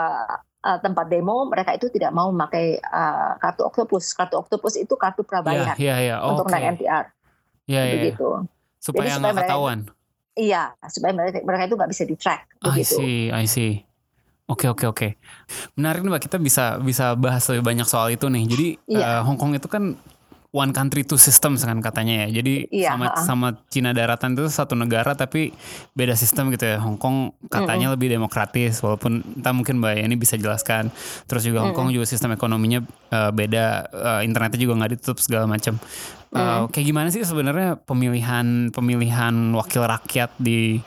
uh, 0.64 0.80
tempat 0.80 1.12
demo, 1.12 1.52
mereka 1.52 1.76
itu 1.76 1.92
tidak 1.92 2.16
mau 2.16 2.32
memakai 2.32 2.80
uh, 2.80 3.36
kartu 3.44 3.68
Octopus. 3.68 4.16
Kartu 4.16 4.40
Octopus 4.40 4.80
itu 4.80 4.96
kartu 4.96 5.28
prabayar 5.28 5.76
yeah, 5.76 6.00
yeah, 6.00 6.16
yeah. 6.16 6.18
Oh, 6.24 6.40
untuk 6.40 6.48
okay. 6.48 6.64
naik 6.64 6.80
MTR. 6.80 7.06
Iya, 7.68 7.76
yeah, 7.76 7.84
begitu. 8.00 8.28
Supaya 8.80 9.20
nggak 9.20 9.44
ketahuan. 9.44 9.80
Iya, 10.34 10.74
supaya 10.90 11.12
mereka, 11.14 11.44
mereka 11.46 11.64
itu 11.68 11.76
nggak 11.76 11.92
bisa 11.92 12.04
di 12.08 12.16
track. 12.16 12.42
Begitu. 12.64 12.96
I 12.96 13.04
see, 13.04 13.20
I 13.30 13.46
see. 13.46 13.74
Oke 14.44 14.68
oke 14.68 14.86
oke. 14.92 15.08
Menarik 15.80 16.04
nih 16.04 16.12
mbak 16.12 16.24
kita 16.28 16.36
bisa 16.36 16.76
bisa 16.84 17.16
bahas 17.16 17.48
lebih 17.48 17.64
banyak 17.64 17.88
soal 17.88 18.12
itu 18.12 18.28
nih. 18.28 18.44
Jadi 18.44 18.68
yeah. 18.92 19.20
uh, 19.20 19.22
Hong 19.24 19.40
Kong 19.40 19.56
itu 19.56 19.72
kan 19.72 19.96
one 20.54 20.70
country 20.70 21.02
two 21.02 21.18
system 21.18 21.58
kan 21.58 21.82
katanya 21.82 22.28
ya. 22.28 22.40
Jadi 22.40 22.70
iya, 22.70 22.94
sama 22.94 23.06
uh. 23.10 23.24
sama 23.26 23.48
Cina 23.74 23.96
daratan 23.96 24.38
itu 24.38 24.46
satu 24.52 24.78
negara 24.78 25.18
tapi 25.18 25.56
beda 25.98 26.14
sistem 26.14 26.54
gitu 26.54 26.70
ya. 26.70 26.78
Hong 26.84 27.02
Kong 27.02 27.34
katanya 27.50 27.90
mm 27.90 27.94
lebih 27.98 28.10
demokratis 28.14 28.84
walaupun 28.86 29.24
entah 29.42 29.54
mungkin 29.56 29.82
Mbak 29.82 30.06
ini 30.06 30.16
bisa 30.20 30.38
jelaskan. 30.38 30.94
Terus 31.26 31.48
juga 31.48 31.66
Hong 31.66 31.74
Kong 31.74 31.90
juga 31.90 32.06
sistem 32.06 32.38
ekonominya 32.38 32.86
uh, 33.16 33.32
beda, 33.34 33.66
uh, 33.90 34.22
internetnya 34.22 34.60
juga 34.62 34.78
nggak 34.78 34.92
ditutup 35.00 35.18
segala 35.24 35.50
macam. 35.50 35.82
Uh, 36.34 36.66
kayak 36.74 36.90
gimana 36.90 37.14
sih 37.14 37.22
sebenarnya 37.22 37.78
pemilihan 37.86 38.74
pemilihan 38.74 39.34
wakil 39.54 39.86
rakyat 39.86 40.34
di 40.42 40.82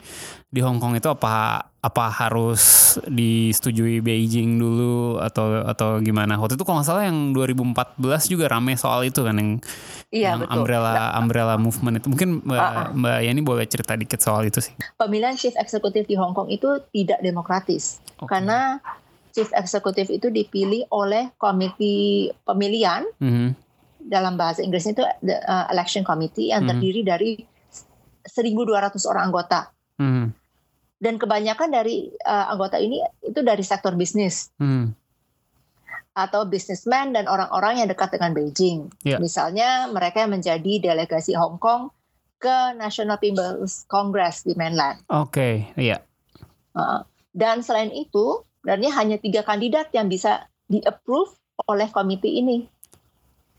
di 0.51 0.61
Hong 0.63 0.83
Kong 0.83 0.99
itu 0.99 1.07
apa 1.07 1.67
apa 1.87 2.11
harus 2.11 2.97
disetujui 3.07 4.03
Beijing 4.03 4.59
dulu 4.59 5.23
atau 5.23 5.63
atau 5.63 6.03
gimana? 6.03 6.35
Waktu 6.35 6.59
itu 6.59 6.67
kalau 6.67 6.83
nggak 6.83 6.89
salah 6.91 7.07
yang 7.07 7.31
2014 7.31 8.03
juga 8.27 8.51
rame 8.51 8.75
soal 8.75 9.07
itu 9.07 9.23
kan 9.23 9.39
yang 9.39 9.51
iya, 10.11 10.35
yang 10.35 10.43
betul. 10.43 10.55
umbrella 10.59 10.91
ya. 10.91 11.07
umbrella 11.23 11.55
movement 11.55 12.03
itu. 12.03 12.07
Mungkin 12.11 12.29
Mbak 12.43 12.59
uh 12.59 12.67
-uh. 12.67 12.87
Mbak 12.99 13.19
Yani 13.23 13.41
boleh 13.47 13.65
cerita 13.71 13.95
dikit 13.95 14.19
soal 14.19 14.51
itu 14.51 14.59
sih. 14.59 14.75
Pemilihan 14.99 15.39
chief 15.39 15.55
eksekutif 15.55 16.11
di 16.11 16.19
Hong 16.19 16.35
Kong 16.35 16.51
itu 16.51 16.83
tidak 16.91 17.23
demokratis 17.23 18.03
okay. 18.19 18.27
karena 18.27 18.83
chief 19.31 19.55
eksekutif 19.55 20.11
itu 20.11 20.27
dipilih 20.27 20.91
oleh 20.91 21.31
komite 21.39 22.35
pemilihan 22.43 23.07
mm 23.23 23.31
-hmm. 23.31 23.49
dalam 24.03 24.35
bahasa 24.35 24.67
Inggrisnya 24.67 24.99
itu 24.99 25.05
uh, 25.07 25.71
election 25.71 26.03
committee 26.03 26.51
yang 26.51 26.67
mm 26.67 26.73
-hmm. 26.73 26.81
terdiri 26.83 27.03
dari 27.07 27.33
1.200 28.27 29.07
orang 29.07 29.25
anggota. 29.31 29.71
Hmm. 29.97 30.35
Dan 30.97 31.21
kebanyakan 31.21 31.69
dari 31.77 32.09
uh, 32.25 32.53
anggota 32.53 32.81
ini 32.81 33.05
itu 33.21 33.45
dari 33.45 33.61
sektor 33.61 33.93
bisnis. 33.93 34.49
Hmm. 34.57 34.97
Atau 36.17 36.49
bisnismen 36.49 37.13
dan 37.13 37.29
orang-orang 37.29 37.85
yang 37.85 37.89
dekat 37.93 38.17
dengan 38.17 38.33
Beijing. 38.33 38.89
Yeah. 39.05 39.21
Misalnya 39.21 39.93
mereka 39.93 40.25
yang 40.25 40.33
menjadi 40.33 40.81
delegasi 40.81 41.37
Hong 41.37 41.61
Kong 41.61 41.93
ke 42.41 42.73
National 42.81 43.21
People's 43.21 43.85
Congress 43.89 44.49
di 44.49 44.57
mainland. 44.57 45.05
Oke, 45.13 45.29
okay. 45.33 45.55
iya. 45.77 46.01
Yeah. 46.01 46.01
Uh, 46.73 47.01
dan 47.37 47.61
selain 47.61 47.93
itu, 47.93 48.45
sebenarnya 48.65 48.91
hanya 48.97 49.17
tiga 49.21 49.45
kandidat 49.45 49.93
yang 49.93 50.09
bisa 50.09 50.49
di-approve 50.73 51.37
oleh 51.69 51.89
komite 51.93 52.29
ini. 52.29 52.65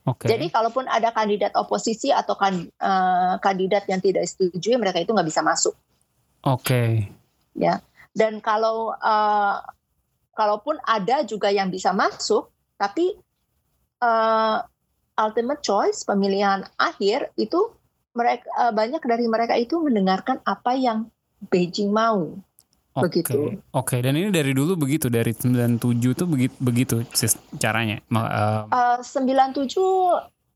Okay. 0.07 0.33
Jadi 0.33 0.49
kalaupun 0.49 0.89
ada 0.89 1.13
kandidat 1.13 1.53
oposisi 1.53 2.09
atau 2.09 2.33
kan, 2.33 2.65
uh, 2.81 3.37
kandidat 3.37 3.85
yang 3.85 4.01
tidak 4.01 4.25
setuju, 4.25 4.81
mereka 4.81 4.97
itu 4.97 5.13
nggak 5.13 5.29
bisa 5.29 5.45
masuk. 5.45 5.77
Oke. 6.41 6.65
Okay. 6.65 7.16
Ya. 7.57 7.81
Dan 8.13 8.39
kalau 8.39 8.93
uh, 8.93 9.57
kalaupun 10.33 10.77
ada 10.85 11.25
juga 11.25 11.49
yang 11.49 11.73
bisa 11.73 11.91
masuk, 11.91 12.49
tapi 12.77 13.17
uh, 14.01 14.61
ultimate 15.17 15.65
choice 15.65 16.05
pemilihan 16.05 16.61
akhir 16.77 17.33
itu 17.37 17.73
mereka 18.13 18.45
uh, 18.57 18.73
banyak 18.73 19.01
dari 19.01 19.25
mereka 19.25 19.57
itu 19.57 19.81
mendengarkan 19.81 20.41
apa 20.45 20.77
yang 20.77 21.09
Beijing 21.49 21.93
mau. 21.93 22.37
Oke. 22.97 23.21
Begitu. 23.21 23.61
Oke, 23.77 24.01
dan 24.01 24.17
ini 24.17 24.33
dari 24.33 24.57
dulu 24.57 24.73
begitu 24.73 25.05
dari 25.05 25.29
97 25.29 26.17
tuh 26.17 26.25
begitu 26.25 26.55
begitu 26.57 26.95
caranya. 27.61 28.01
Eh, 28.01 28.61
Eh, 28.73 28.97
97 29.05 29.77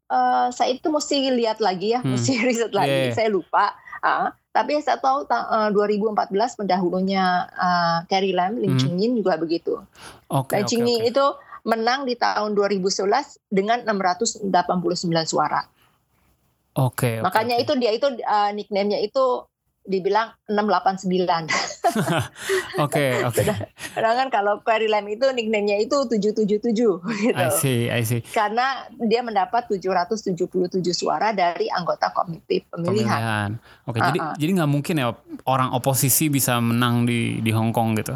eh, 0.10 0.48
saya 0.50 0.70
itu 0.74 0.90
mesti 0.90 1.30
lihat 1.38 1.62
lagi 1.62 1.94
ya, 1.94 2.02
Hmm. 2.02 2.18
mesti 2.18 2.32
riset 2.50 2.74
lagi. 2.74 3.14
Iya. 3.14 3.14
Saya 3.14 3.30
lupa. 3.30 3.78
Ah, 4.02 4.34
tapi 4.52 4.78
saya 4.84 5.00
tahu 5.00 5.24
ta- 5.24 5.48
eh, 5.48 5.70
2014 5.72 6.60
pendahulunya 6.60 7.48
eh, 7.50 7.98
Carrie 8.08 8.36
Lam, 8.36 8.60
Lim 8.60 8.76
Hmm. 8.76 8.80
Ching-yin 8.80 9.16
juga 9.16 9.40
begitu. 9.40 9.80
Oke, 10.28 10.60
Lim 10.60 10.64
oke, 10.64 10.70
Ching-yin 10.70 11.02
oke. 11.04 11.12
itu 11.12 11.26
menang 11.62 12.04
di 12.04 12.16
tahun 12.16 12.52
2011 12.54 13.40
dengan 13.48 13.86
689 13.88 14.52
suara. 15.26 15.62
Oke, 16.72 17.20
oke, 17.20 17.24
Makanya 17.28 17.60
oke. 17.60 17.64
itu 17.68 17.74
dia 17.80 17.92
itu 17.92 18.08
uh, 18.08 18.52
nickname-nya 18.56 19.04
itu 19.04 19.44
dibilang 19.92 20.32
689. 20.48 21.52
Oke, 22.80 23.20
oke. 23.28 23.44
Sedangkan 23.92 24.32
kalau 24.32 24.64
Carrie 24.64 24.88
Lam 24.88 25.04
itu 25.12 25.28
nickname-nya 25.28 25.76
itu 25.84 26.08
777 26.08 26.72
gitu. 26.72 27.04
I 27.36 27.52
see, 27.52 27.92
I 27.92 28.02
see. 28.08 28.24
Karena 28.24 28.88
dia 28.96 29.20
mendapat 29.20 29.68
777 29.68 30.40
suara 30.96 31.36
dari 31.36 31.68
anggota 31.68 32.16
komite 32.16 32.64
pemilihan. 32.72 33.12
Pemilihan. 33.12 33.50
Oke, 33.84 34.00
jadi 34.00 34.20
Ah, 34.24 34.32
ah. 34.32 34.36
jadi 34.40 34.52
nggak 34.64 34.72
mungkin 34.72 34.96
ya 35.04 35.12
orang 35.44 35.76
oposisi 35.76 36.32
bisa 36.32 36.64
menang 36.64 37.04
di 37.04 37.44
di 37.44 37.52
Hong 37.52 37.76
Kong 37.76 38.00
gitu. 38.00 38.16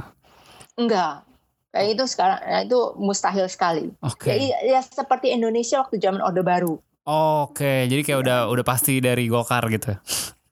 Enggak. 0.80 1.28
Kayak 1.76 2.00
itu 2.00 2.04
sekarang 2.08 2.40
ya 2.48 2.58
itu 2.64 2.80
mustahil 2.96 3.52
sekali. 3.52 3.92
Oke. 4.00 4.32
Jadi 4.32 4.48
ya 4.72 4.80
seperti 4.80 5.36
Indonesia 5.36 5.84
waktu 5.84 6.00
zaman 6.00 6.24
Orde 6.24 6.40
Baru. 6.40 6.80
Oke, 7.06 7.86
jadi 7.86 8.02
kayak 8.02 8.20
udah 8.26 8.40
udah 8.50 8.66
pasti 8.66 8.98
dari 8.98 9.28
Golkar 9.30 9.68
gitu. 9.70 9.94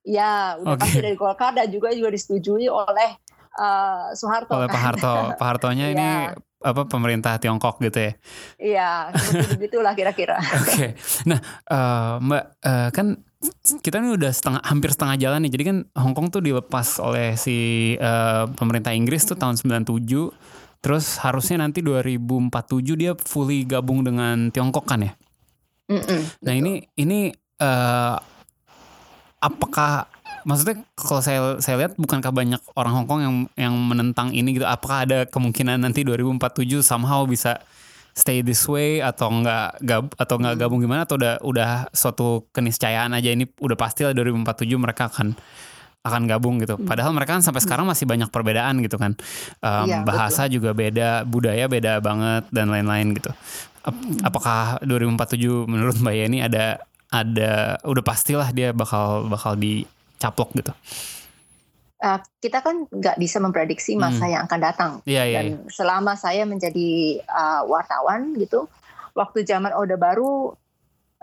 Ya, 0.03 0.59
udah 0.59 0.75
Oke. 0.75 0.83
pasti 0.83 0.99
dari 0.99 1.15
Golkar 1.15 1.51
dan 1.51 1.67
juga 1.67 1.89
juga 1.89 2.09
disetujui 2.09 2.67
oleh 2.67 3.09
uh, 3.55 4.11
Soeharto. 4.11 4.51
Oleh 4.53 4.67
Pak 4.67 4.75
kan? 4.75 4.83
Harto. 4.91 5.13
Pak 5.33 5.47
Hartonya 5.47 5.87
ini 5.89 6.03
Iya. 6.03 6.35
apa 6.61 6.83
pemerintah 6.83 7.35
Tiongkok 7.37 7.79
gitu 7.79 7.99
ya. 7.99 8.11
Iya, 8.57 8.89
seperti 9.13 9.47
begitulah 9.57 9.91
kira-kira. 9.93 10.39
Oke. 10.39 10.95
Nah, 11.23 11.39
eh, 11.65 12.13
Mbak 12.19 12.43
eh, 12.61 12.89
kan 12.91 13.07
kita 13.79 13.99
ini 13.99 14.15
udah 14.15 14.31
setengah 14.31 14.61
hampir 14.61 14.87
setengah 14.89 15.15
jalan 15.17 15.43
nih. 15.43 15.51
Jadi 15.51 15.63
kan 15.65 15.77
Hong 15.95 16.11
Kong 16.11 16.27
tuh 16.29 16.39
dilepas 16.39 16.99
oleh 16.99 17.35
si 17.35 17.55
eh, 17.95 18.43
pemerintah 18.55 18.91
Inggris 18.91 19.23
tuh 19.23 19.35
tahun 19.35 19.55
97. 19.55 20.07
Terus 20.79 21.15
harusnya 21.19 21.59
nanti 21.59 21.79
2047 21.79 22.51
dia 22.95 23.11
fully 23.15 23.63
gabung 23.63 24.03
dengan 24.03 24.47
Tiongkok 24.47 24.83
kan 24.83 24.99
ya. 24.99 25.15
Mm-mm, 25.87 26.19
Nah, 26.43 26.51
betul. 26.55 26.59
ini 26.63 26.73
ini 26.95 27.19
eh, 27.59 28.15
apakah 29.43 30.07
maksudnya 30.43 30.79
kalau 30.95 31.19
saya 31.19 31.39
saya 31.59 31.75
lihat 31.77 31.93
bukankah 31.95 32.31
banyak 32.31 32.61
orang 32.73 32.93
Hong 32.95 33.07
Kong 33.07 33.21
yang 33.21 33.35
yang 33.59 33.75
menentang 33.75 34.31
ini 34.31 34.55
gitu? 34.55 34.63
Apakah 34.63 35.03
ada 35.03 35.19
kemungkinan 35.27 35.83
nanti 35.83 36.01
2047 36.01 36.39
somehow 36.79 37.23
bisa 37.23 37.59
stay 38.13 38.39
this 38.39 38.63
way 38.65 39.01
atau 39.01 39.27
enggak 39.27 39.73
gab, 39.81 40.05
atau 40.15 40.37
enggak 40.37 40.55
gabung 40.57 40.79
gimana 40.79 41.03
atau 41.03 41.17
udah 41.17 41.41
udah 41.41 41.69
suatu 41.91 42.45
keniscayaan 42.51 43.09
aja 43.11 43.29
ini 43.29 43.49
udah 43.57 43.73
pasti 43.73 44.05
lah 44.05 44.13
2047 44.13 44.45
mereka 44.77 45.09
akan 45.09 45.33
akan 46.03 46.21
gabung 46.27 46.59
gitu. 46.59 46.75
Padahal 46.77 47.09
mereka 47.09 47.33
kan 47.33 47.41
sampai 47.41 47.63
sekarang 47.63 47.87
masih 47.87 48.03
banyak 48.03 48.27
perbedaan 48.27 48.83
gitu 48.83 48.99
kan. 48.99 49.15
Em, 49.59 49.87
Iya, 49.89 49.97
bahasa 50.03 50.45
juga 50.45 50.71
beda, 50.71 51.23
budaya 51.23 51.65
beda 51.65 51.97
banget 51.99 52.43
dan 52.51 52.67
lain-lain 52.67 53.15
gitu. 53.15 53.31
Ap- 53.81 54.03
Apakah 54.21 54.83
2047 54.83 55.63
menurut 55.63 55.95
Mbak 55.95 56.13
Yeni 56.13 56.43
ada 56.43 56.83
ada 57.13 57.77
udah 57.85 58.01
pastilah 58.03 58.49
dia 58.49 58.73
bakal 58.73 59.29
bakal 59.29 59.53
dicaplok 59.53 60.49
gitu. 60.57 60.73
Uh, 62.03 62.19
kita 62.43 62.59
kan 62.59 62.83
nggak 62.89 63.15
bisa 63.15 63.39
memprediksi 63.39 63.95
masa 63.95 64.27
yang 64.27 64.43
akan 64.43 64.59
datang. 64.59 64.91
Iya 65.07 65.23
iya. 65.23 65.39
Dan 65.39 65.47
iya. 65.55 65.57
selama 65.71 66.19
saya 66.19 66.43
menjadi 66.43 67.21
uh, 67.31 67.63
wartawan 67.63 68.35
gitu, 68.35 68.67
waktu 69.15 69.47
zaman 69.47 69.71
Orde 69.71 69.95
Baru, 69.95 70.51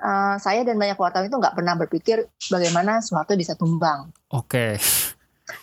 uh, 0.00 0.36
saya 0.40 0.64
dan 0.64 0.80
banyak 0.80 0.96
wartawan 0.96 1.28
itu 1.28 1.36
nggak 1.36 1.52
pernah 1.52 1.76
berpikir 1.76 2.24
bagaimana 2.48 3.04
Soeharto 3.04 3.36
bisa 3.36 3.52
tumbang. 3.60 4.08
Oke. 4.32 4.80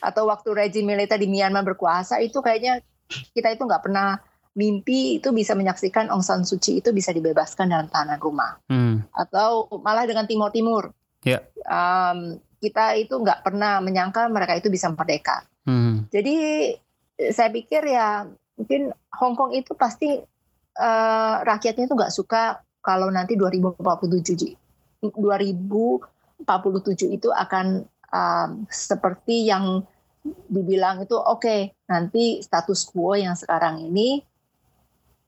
Atau 0.06 0.30
waktu 0.30 0.54
rejim 0.54 0.86
militer 0.86 1.18
di 1.18 1.26
Myanmar 1.26 1.66
berkuasa 1.66 2.22
itu 2.22 2.38
kayaknya 2.44 2.86
kita 3.34 3.58
itu 3.58 3.64
nggak 3.66 3.90
pernah 3.90 4.22
mimpi 4.58 5.22
itu 5.22 5.30
bisa 5.30 5.54
menyaksikan 5.54 6.10
Aung 6.10 6.26
San 6.26 6.42
Suu 6.42 6.58
Kyi 6.58 6.82
itu 6.82 6.90
bisa 6.90 7.14
dibebaskan 7.14 7.70
dalam 7.70 7.88
tahanan 7.94 8.18
rumah. 8.18 8.58
Hmm. 8.66 9.06
Atau 9.14 9.70
malah 9.86 10.10
dengan 10.10 10.26
Timur 10.26 10.50
Timur. 10.50 10.90
Ya. 11.22 11.46
Um, 11.70 12.42
kita 12.58 12.98
itu 12.98 13.14
nggak 13.14 13.46
pernah 13.46 13.78
menyangka 13.78 14.26
mereka 14.34 14.58
itu 14.58 14.74
bisa 14.74 14.90
merdeka. 14.90 15.46
Hmm. 15.70 16.10
Jadi 16.10 16.74
saya 17.30 17.54
pikir 17.54 17.86
ya 17.86 18.26
mungkin 18.58 18.90
Hong 19.22 19.38
Kong 19.38 19.54
itu 19.54 19.78
pasti 19.78 20.18
eh, 20.78 21.36
rakyatnya 21.46 21.86
itu 21.86 21.94
nggak 21.94 22.14
suka 22.14 22.58
kalau 22.82 23.14
nanti 23.14 23.38
2047 23.38 24.42
Ji. 24.42 24.58
2047 25.06 27.14
itu 27.14 27.30
akan 27.30 27.86
um, 28.10 28.50
seperti 28.66 29.46
yang 29.46 29.86
dibilang 30.50 31.06
itu 31.06 31.16
oke 31.16 31.78
nanti 31.88 32.44
status 32.44 32.84
quo 32.90 33.16
yang 33.16 33.38
sekarang 33.38 33.80
ini 33.80 34.26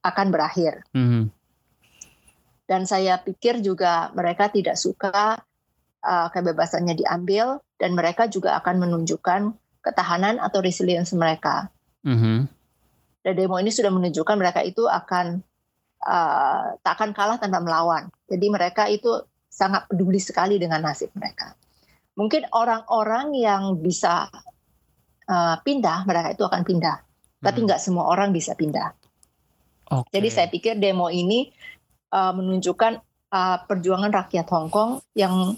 akan 0.06 0.28
berakhir 0.32 0.84
Hmm. 0.96 1.30
dan 2.70 2.86
saya 2.86 3.18
pikir 3.20 3.60
juga 3.66 4.14
mereka 4.16 4.48
tidak 4.48 4.78
suka 4.78 5.42
uh, 6.04 6.28
kebebasannya 6.32 6.96
diambil 6.96 7.60
dan 7.80 7.96
mereka 7.96 8.28
juga 8.28 8.56
akan 8.60 8.84
menunjukkan 8.84 9.56
ketahanan 9.80 10.38
atau 10.44 10.60
resilience 10.60 11.16
mereka. 11.16 11.72
Mhm. 12.04 12.48
Dan 13.24 13.34
demo 13.36 13.56
ini 13.60 13.72
sudah 13.72 13.92
menunjukkan 13.92 14.36
mereka 14.40 14.64
itu 14.64 14.88
akan 14.88 15.44
uh, 16.04 16.76
tak 16.80 16.94
akan 17.00 17.12
kalah 17.12 17.40
tanpa 17.40 17.60
melawan. 17.60 18.08
Jadi 18.28 18.46
mereka 18.48 18.88
itu 18.88 19.24
sangat 19.48 19.88
peduli 19.92 20.20
sekali 20.20 20.56
dengan 20.56 20.84
nasib 20.84 21.12
mereka. 21.16 21.56
Mungkin 22.16 22.52
orang-orang 22.52 23.36
yang 23.36 23.80
bisa 23.80 24.28
uh, 25.28 25.56
pindah, 25.64 26.04
mereka 26.04 26.36
itu 26.36 26.44
akan 26.44 26.64
pindah. 26.68 26.98
Tapi 27.40 27.60
Hmm. 27.64 27.66
nggak 27.72 27.80
semua 27.80 28.12
orang 28.12 28.36
bisa 28.36 28.56
pindah. 28.56 28.92
Oke. 29.90 30.10
Jadi 30.14 30.30
saya 30.30 30.48
pikir 30.48 30.78
demo 30.78 31.10
ini 31.10 31.50
uh, 32.14 32.34
menunjukkan 32.34 33.02
uh, 33.34 33.58
perjuangan 33.66 34.14
rakyat 34.14 34.48
Hong 34.54 34.70
Kong 34.70 35.02
yang 35.18 35.58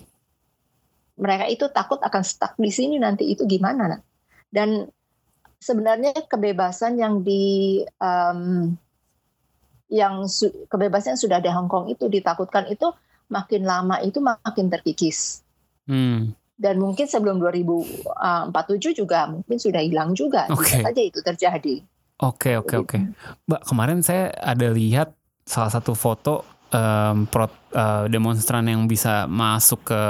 mereka 1.20 1.46
itu 1.52 1.68
takut 1.70 2.00
akan 2.02 2.24
stuck 2.24 2.56
di 2.58 2.72
sini 2.72 2.98
nanti 2.98 3.28
itu 3.28 3.44
gimana. 3.46 3.92
Nak? 3.92 4.02
Dan 4.50 4.88
sebenarnya 5.62 6.16
kebebasan 6.26 6.98
yang 6.98 7.22
di 7.22 7.80
um, 8.02 8.74
yang 9.92 10.26
su- 10.26 10.66
kebebasan 10.72 11.14
yang 11.16 11.22
sudah 11.22 11.38
ada 11.44 11.52
di 11.52 11.54
Hong 11.54 11.68
Kong 11.68 11.92
itu 11.92 12.08
ditakutkan 12.08 12.72
itu 12.72 12.90
makin 13.28 13.68
lama 13.68 14.00
itu 14.00 14.24
makin 14.24 14.72
terkikis. 14.72 15.44
Hmm. 15.86 16.34
Dan 16.62 16.78
mungkin 16.78 17.10
sebelum 17.10 17.42
2047 17.42 18.94
juga 18.94 19.26
mungkin 19.28 19.58
sudah 19.58 19.82
hilang 19.82 20.14
juga. 20.14 20.46
Oke. 20.50 20.62
Bisa 20.64 20.78
saja 20.86 21.02
itu 21.02 21.20
terjadi. 21.20 21.76
Oke 22.22 22.54
oke 22.54 22.76
oke. 22.78 22.98
Mbak 23.50 23.62
kemarin 23.66 24.00
saya 24.06 24.30
ada 24.38 24.70
lihat 24.70 25.18
salah 25.42 25.74
satu 25.74 25.98
foto 25.98 26.46
em, 26.70 27.26
pro- 27.26 27.50
eh, 27.74 28.06
demonstran 28.08 28.70
yang 28.70 28.86
bisa 28.86 29.26
masuk 29.26 29.90
ke 29.90 30.02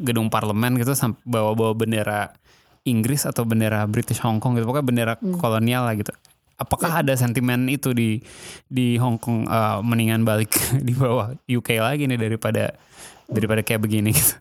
gedung 0.00 0.32
parlemen 0.32 0.80
gitu 0.80 0.96
bawa-bawa 1.28 1.76
bendera 1.76 2.32
Inggris 2.88 3.28
atau 3.28 3.44
bendera 3.44 3.84
British 3.84 4.24
Hong 4.24 4.40
Kong 4.40 4.56
gitu 4.56 4.64
pokoknya 4.64 4.86
bendera 4.88 5.14
Hmm. 5.20 5.36
kolonial 5.36 5.84
lah 5.84 5.94
gitu. 6.00 6.16
Apakah 6.58 7.04
ada 7.04 7.14
sentimen 7.14 7.68
itu 7.70 7.92
di 7.92 8.18
di 8.66 8.96
Hong 8.96 9.20
Kong 9.20 9.44
eh, 9.44 9.78
mendingan 9.84 10.24
balik 10.24 10.56
di 10.86 10.96
bawah 10.96 11.36
UK 11.44 11.76
lagi 11.78 12.08
nih 12.08 12.16
daripada 12.16 12.72
daripada 13.28 13.60
kayak 13.60 13.84
begini 13.84 14.16
gitu. 14.16 14.40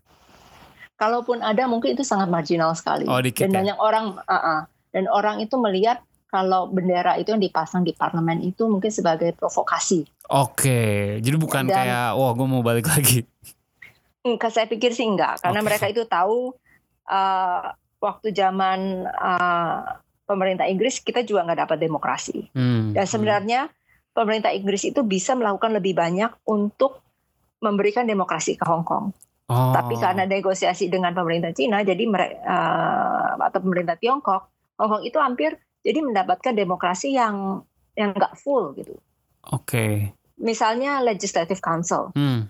Kalaupun 0.98 1.46
ada 1.46 1.68
mungkin 1.70 1.94
itu 1.94 2.02
sangat 2.02 2.26
marginal 2.26 2.74
sekali. 2.74 3.06
Oh, 3.06 3.22
dikit 3.22 3.46
dan 3.46 3.54
ya? 3.54 3.58
banyak 3.62 3.78
orang 3.78 4.06
uh, 4.18 4.34
uh, 4.34 4.60
dan 4.96 5.06
orang 5.12 5.38
itu 5.38 5.54
melihat 5.62 6.02
kalau 6.28 6.68
bendera 6.68 7.16
itu 7.16 7.32
yang 7.32 7.40
dipasang 7.40 7.88
di 7.88 7.96
parlemen 7.96 8.44
itu 8.44 8.68
mungkin 8.68 8.92
sebagai 8.92 9.32
provokasi. 9.34 10.04
Oke, 10.28 11.18
jadi 11.24 11.38
bukan 11.40 11.72
Dan- 11.72 11.76
kayak 11.76 12.20
wah 12.20 12.32
gue 12.36 12.48
mau 12.48 12.60
balik 12.60 12.92
lagi. 12.92 13.24
Enggak, 14.28 14.52
saya 14.52 14.68
pikir 14.68 14.92
sih 14.92 15.08
enggak, 15.08 15.40
karena 15.40 15.64
Oke. 15.64 15.68
mereka 15.72 15.86
itu 15.88 16.04
tahu 16.04 16.52
uh, 17.08 17.64
waktu 18.04 18.36
zaman 18.36 19.08
uh, 19.08 20.04
pemerintah 20.28 20.68
Inggris 20.68 21.00
kita 21.00 21.24
juga 21.24 21.48
nggak 21.48 21.64
dapat 21.64 21.78
demokrasi. 21.80 22.52
Hmm, 22.52 22.92
Dan 22.92 23.08
sebenarnya 23.08 23.72
pemerintah 24.12 24.52
Inggris 24.52 24.84
itu 24.84 25.00
bisa 25.08 25.32
melakukan 25.32 25.72
lebih 25.72 25.96
banyak 25.96 26.44
untuk 26.44 27.00
memberikan 27.64 28.04
demokrasi 28.04 28.60
ke 28.60 28.68
Hong 28.68 28.84
Kong. 28.84 29.16
Oh. 29.48 29.72
Tapi 29.72 29.96
karena 29.96 30.28
negosiasi 30.28 30.92
dengan 30.92 31.16
pemerintah 31.16 31.56
Cina, 31.56 31.80
jadi 31.80 32.04
mereka 32.04 32.36
atau 33.40 33.60
pemerintah 33.64 33.96
Tiongkok, 33.96 34.76
Hong 34.76 34.90
Kong 34.92 35.04
itu 35.08 35.16
hampir 35.24 35.56
jadi 35.82 36.00
mendapatkan 36.04 36.54
demokrasi 36.54 37.16
yang 37.18 37.66
yang 37.98 38.14
nggak 38.14 38.38
full 38.38 38.78
gitu. 38.78 38.98
Oke. 39.50 40.14
Misalnya 40.38 41.02
Legislative 41.02 41.62
Council, 41.62 42.14
Hmm. 42.14 42.50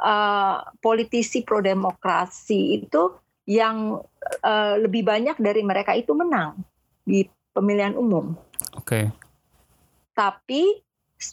Eh, 0.00 0.58
politisi 0.80 1.44
pro 1.44 1.60
demokrasi 1.60 2.80
itu 2.80 3.20
yang 3.44 4.00
uh, 4.40 4.74
lebih 4.80 5.04
banyak 5.04 5.36
dari 5.36 5.60
mereka 5.60 5.92
itu 5.92 6.16
menang 6.16 6.56
di 7.04 7.28
pemilihan 7.52 7.92
umum. 7.92 8.32
Oke. 8.80 8.80
Okay. 8.80 9.04
Tapi 10.16 10.80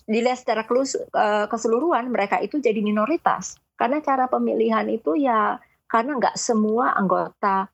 dilihat 0.03 0.43
secara 0.43 0.67
uh, 0.67 1.47
keseluruhan 1.47 2.11
mereka 2.11 2.43
itu 2.43 2.59
jadi 2.59 2.83
minoritas 2.83 3.55
karena 3.79 4.03
cara 4.03 4.27
pemilihan 4.27 4.83
itu 4.91 5.15
ya 5.15 5.63
karena 5.87 6.19
nggak 6.19 6.35
semua 6.35 6.91
anggota 6.91 7.71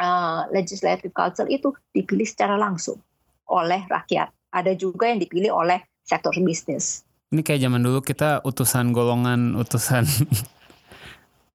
uh, 0.00 0.48
legislative 0.50 1.12
council 1.14 1.46
itu 1.50 1.74
dipilih 1.94 2.26
secara 2.26 2.58
langsung 2.58 2.98
oleh 3.50 3.84
rakyat. 3.86 4.32
Ada 4.54 4.78
juga 4.78 5.10
yang 5.10 5.18
dipilih 5.18 5.50
oleh 5.50 5.82
sektor 6.06 6.32
bisnis. 6.38 7.02
Ini 7.34 7.42
kayak 7.42 7.66
zaman 7.66 7.82
dulu 7.82 7.98
kita 8.04 8.46
utusan 8.46 8.94
golongan, 8.94 9.58
utusan 9.58 10.06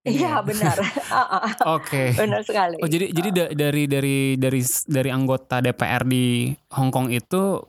Iya 0.08 0.40
benar. 0.42 0.78
Oke. 1.76 1.84
Okay. 1.84 2.08
Benar 2.16 2.42
sekali. 2.48 2.78
Oh 2.80 2.90
jadi 2.90 3.12
jadi 3.12 3.30
da 3.36 3.46
dari 3.52 3.84
dari 3.86 4.18
dari 4.40 4.62
dari 4.88 5.10
anggota 5.12 5.60
DPR 5.60 6.08
di 6.08 6.56
Hong 6.76 6.90
Kong 6.90 7.12
itu 7.12 7.60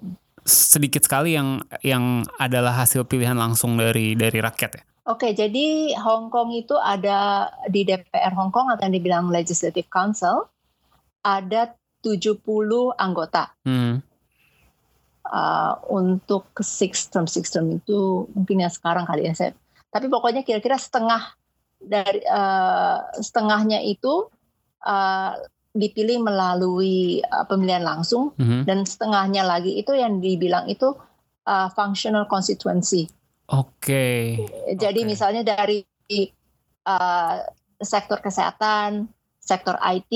sedikit 0.47 1.05
sekali 1.05 1.37
yang 1.37 1.61
yang 1.85 2.25
adalah 2.39 2.75
hasil 2.79 3.05
pilihan 3.07 3.37
langsung 3.37 3.77
dari 3.77 4.15
dari 4.15 4.39
rakyat 4.39 4.71
ya. 4.79 4.83
Oke, 5.09 5.35
jadi 5.35 5.97
Hong 5.99 6.31
Kong 6.31 6.55
itu 6.55 6.77
ada 6.79 7.51
di 7.67 7.83
DPR 7.83 8.31
Hong 8.39 8.55
Kong 8.55 8.71
atau 8.71 8.87
yang 8.87 8.95
dibilang 8.95 9.27
Legislative 9.33 9.91
Council 9.91 10.47
ada 11.21 11.75
70 12.01 12.41
anggota. 12.97 13.53
Hmm. 13.65 14.01
Uh, 15.31 15.79
untuk 15.87 16.51
six 16.59 17.07
term 17.07 17.31
six 17.31 17.55
term 17.55 17.71
itu 17.71 18.27
mungkin 18.35 18.67
ya 18.67 18.71
sekarang 18.73 19.07
kali 19.07 19.29
ya 19.29 19.35
saya. 19.37 19.53
Tapi 19.93 20.11
pokoknya 20.11 20.43
kira-kira 20.43 20.75
setengah 20.75 21.39
dari 21.79 22.21
uh, 22.27 23.05
setengahnya 23.21 23.79
itu 23.85 24.27
uh, 24.85 25.33
dipilih 25.71 26.19
melalui 26.27 27.23
uh, 27.23 27.47
pemilihan 27.47 27.87
langsung 27.87 28.35
mm-hmm. 28.35 28.67
dan 28.67 28.83
setengahnya 28.83 29.47
lagi 29.47 29.79
itu 29.79 29.95
yang 29.95 30.19
dibilang 30.19 30.67
itu 30.67 30.99
uh, 31.47 31.69
functional 31.73 32.27
constituency. 32.27 33.07
Oke. 33.51 33.79
Okay. 33.79 34.19
Jadi 34.75 35.07
okay. 35.07 35.09
misalnya 35.09 35.43
dari 35.47 35.83
uh, 36.87 37.35
sektor 37.81 38.19
kesehatan, 38.19 39.09
sektor 39.51 39.75
IT, 39.83 40.15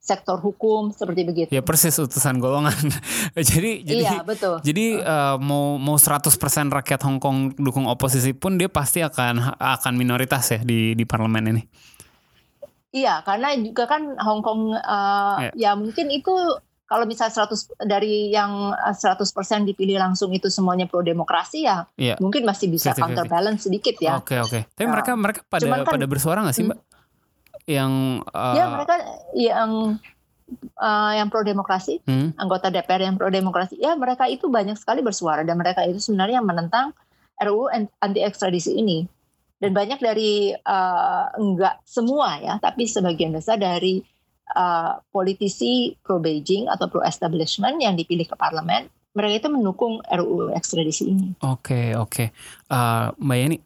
sektor 0.00 0.40
hukum 0.40 0.88
seperti 0.96 1.20
begitu. 1.28 1.50
Ya 1.52 1.60
persis 1.60 2.00
utusan 2.00 2.40
golongan. 2.40 2.72
jadi 3.36 3.84
jadi 3.84 4.02
Iya, 4.08 4.24
betul. 4.24 4.56
Jadi 4.64 4.96
uh, 4.96 5.36
mau 5.36 5.76
mau 5.76 6.00
100% 6.00 6.32
rakyat 6.72 7.00
Hong 7.04 7.20
Kong 7.20 7.52
dukung 7.60 7.84
oposisi 7.84 8.32
pun 8.32 8.56
dia 8.56 8.72
pasti 8.72 9.04
akan 9.04 9.60
akan 9.60 9.92
minoritas 10.00 10.56
ya 10.56 10.60
di 10.64 10.96
di 10.96 11.04
parlemen 11.04 11.52
ini. 11.52 11.62
Iya, 12.90 13.20
karena 13.22 13.52
juga 13.60 13.84
kan 13.84 14.16
Hong 14.16 14.40
Kong 14.40 14.72
uh, 14.72 15.36
ya. 15.52 15.52
ya 15.52 15.70
mungkin 15.76 16.08
itu 16.08 16.32
kalau 16.90 17.06
misalnya 17.06 17.46
100 17.46 17.86
dari 17.86 18.34
yang 18.34 18.74
100% 18.74 19.22
dipilih 19.62 20.02
langsung 20.02 20.34
itu 20.34 20.50
semuanya 20.50 20.90
pro 20.90 21.06
demokrasi 21.06 21.62
ya, 21.62 21.86
ya. 21.94 22.18
mungkin 22.18 22.42
masih 22.42 22.66
bisa 22.66 22.90
counterbalance 22.98 23.70
sedikit 23.70 23.94
ya. 24.02 24.18
Oke, 24.18 24.42
oke. 24.42 24.66
Tapi 24.74 24.88
uh, 24.88 24.90
mereka 24.90 25.14
mereka 25.14 25.40
pada 25.46 25.70
kan, 25.70 25.86
pada 25.86 26.06
bersuara 26.10 26.42
nggak 26.42 26.56
sih, 26.58 26.66
Mbak? 26.66 26.89
Yang 27.70 28.26
uh, 28.34 28.54
ya 28.58 28.64
mereka 28.74 28.96
yang 29.38 29.70
uh, 30.74 31.12
yang 31.14 31.30
pro 31.30 31.46
demokrasi 31.46 32.02
hmm? 32.02 32.34
anggota 32.34 32.68
DPR 32.68 33.06
yang 33.06 33.14
pro 33.14 33.30
demokrasi 33.30 33.78
ya 33.78 33.94
mereka 33.94 34.26
itu 34.26 34.50
banyak 34.50 34.74
sekali 34.74 35.00
bersuara 35.06 35.46
dan 35.46 35.54
mereka 35.54 35.86
itu 35.86 36.02
sebenarnya 36.02 36.42
menentang 36.42 36.90
RUU 37.40 37.70
anti 38.02 38.20
ekstradisi 38.20 38.76
ini 38.76 39.06
dan 39.62 39.70
banyak 39.70 40.02
dari 40.02 40.52
uh, 40.52 41.26
enggak 41.38 41.78
semua 41.86 42.42
ya 42.42 42.58
tapi 42.58 42.90
sebagian 42.90 43.30
besar 43.30 43.56
dari 43.56 44.02
uh, 44.58 44.98
politisi 45.14 45.94
pro 46.02 46.18
Beijing 46.18 46.66
atau 46.66 46.90
pro 46.90 47.00
establishment 47.06 47.78
yang 47.80 47.94
dipilih 47.94 48.26
ke 48.26 48.34
parlemen 48.34 48.90
mereka 49.10 49.46
itu 49.46 49.48
mendukung 49.50 49.98
RUU 50.06 50.54
ekstradisi 50.54 51.10
ini. 51.10 51.34
Oke 51.42 51.66
okay, 51.66 51.86
oke, 51.98 52.10
okay. 52.14 52.28
uh, 52.70 53.10
Mbak 53.18 53.38
Yani 53.42 53.56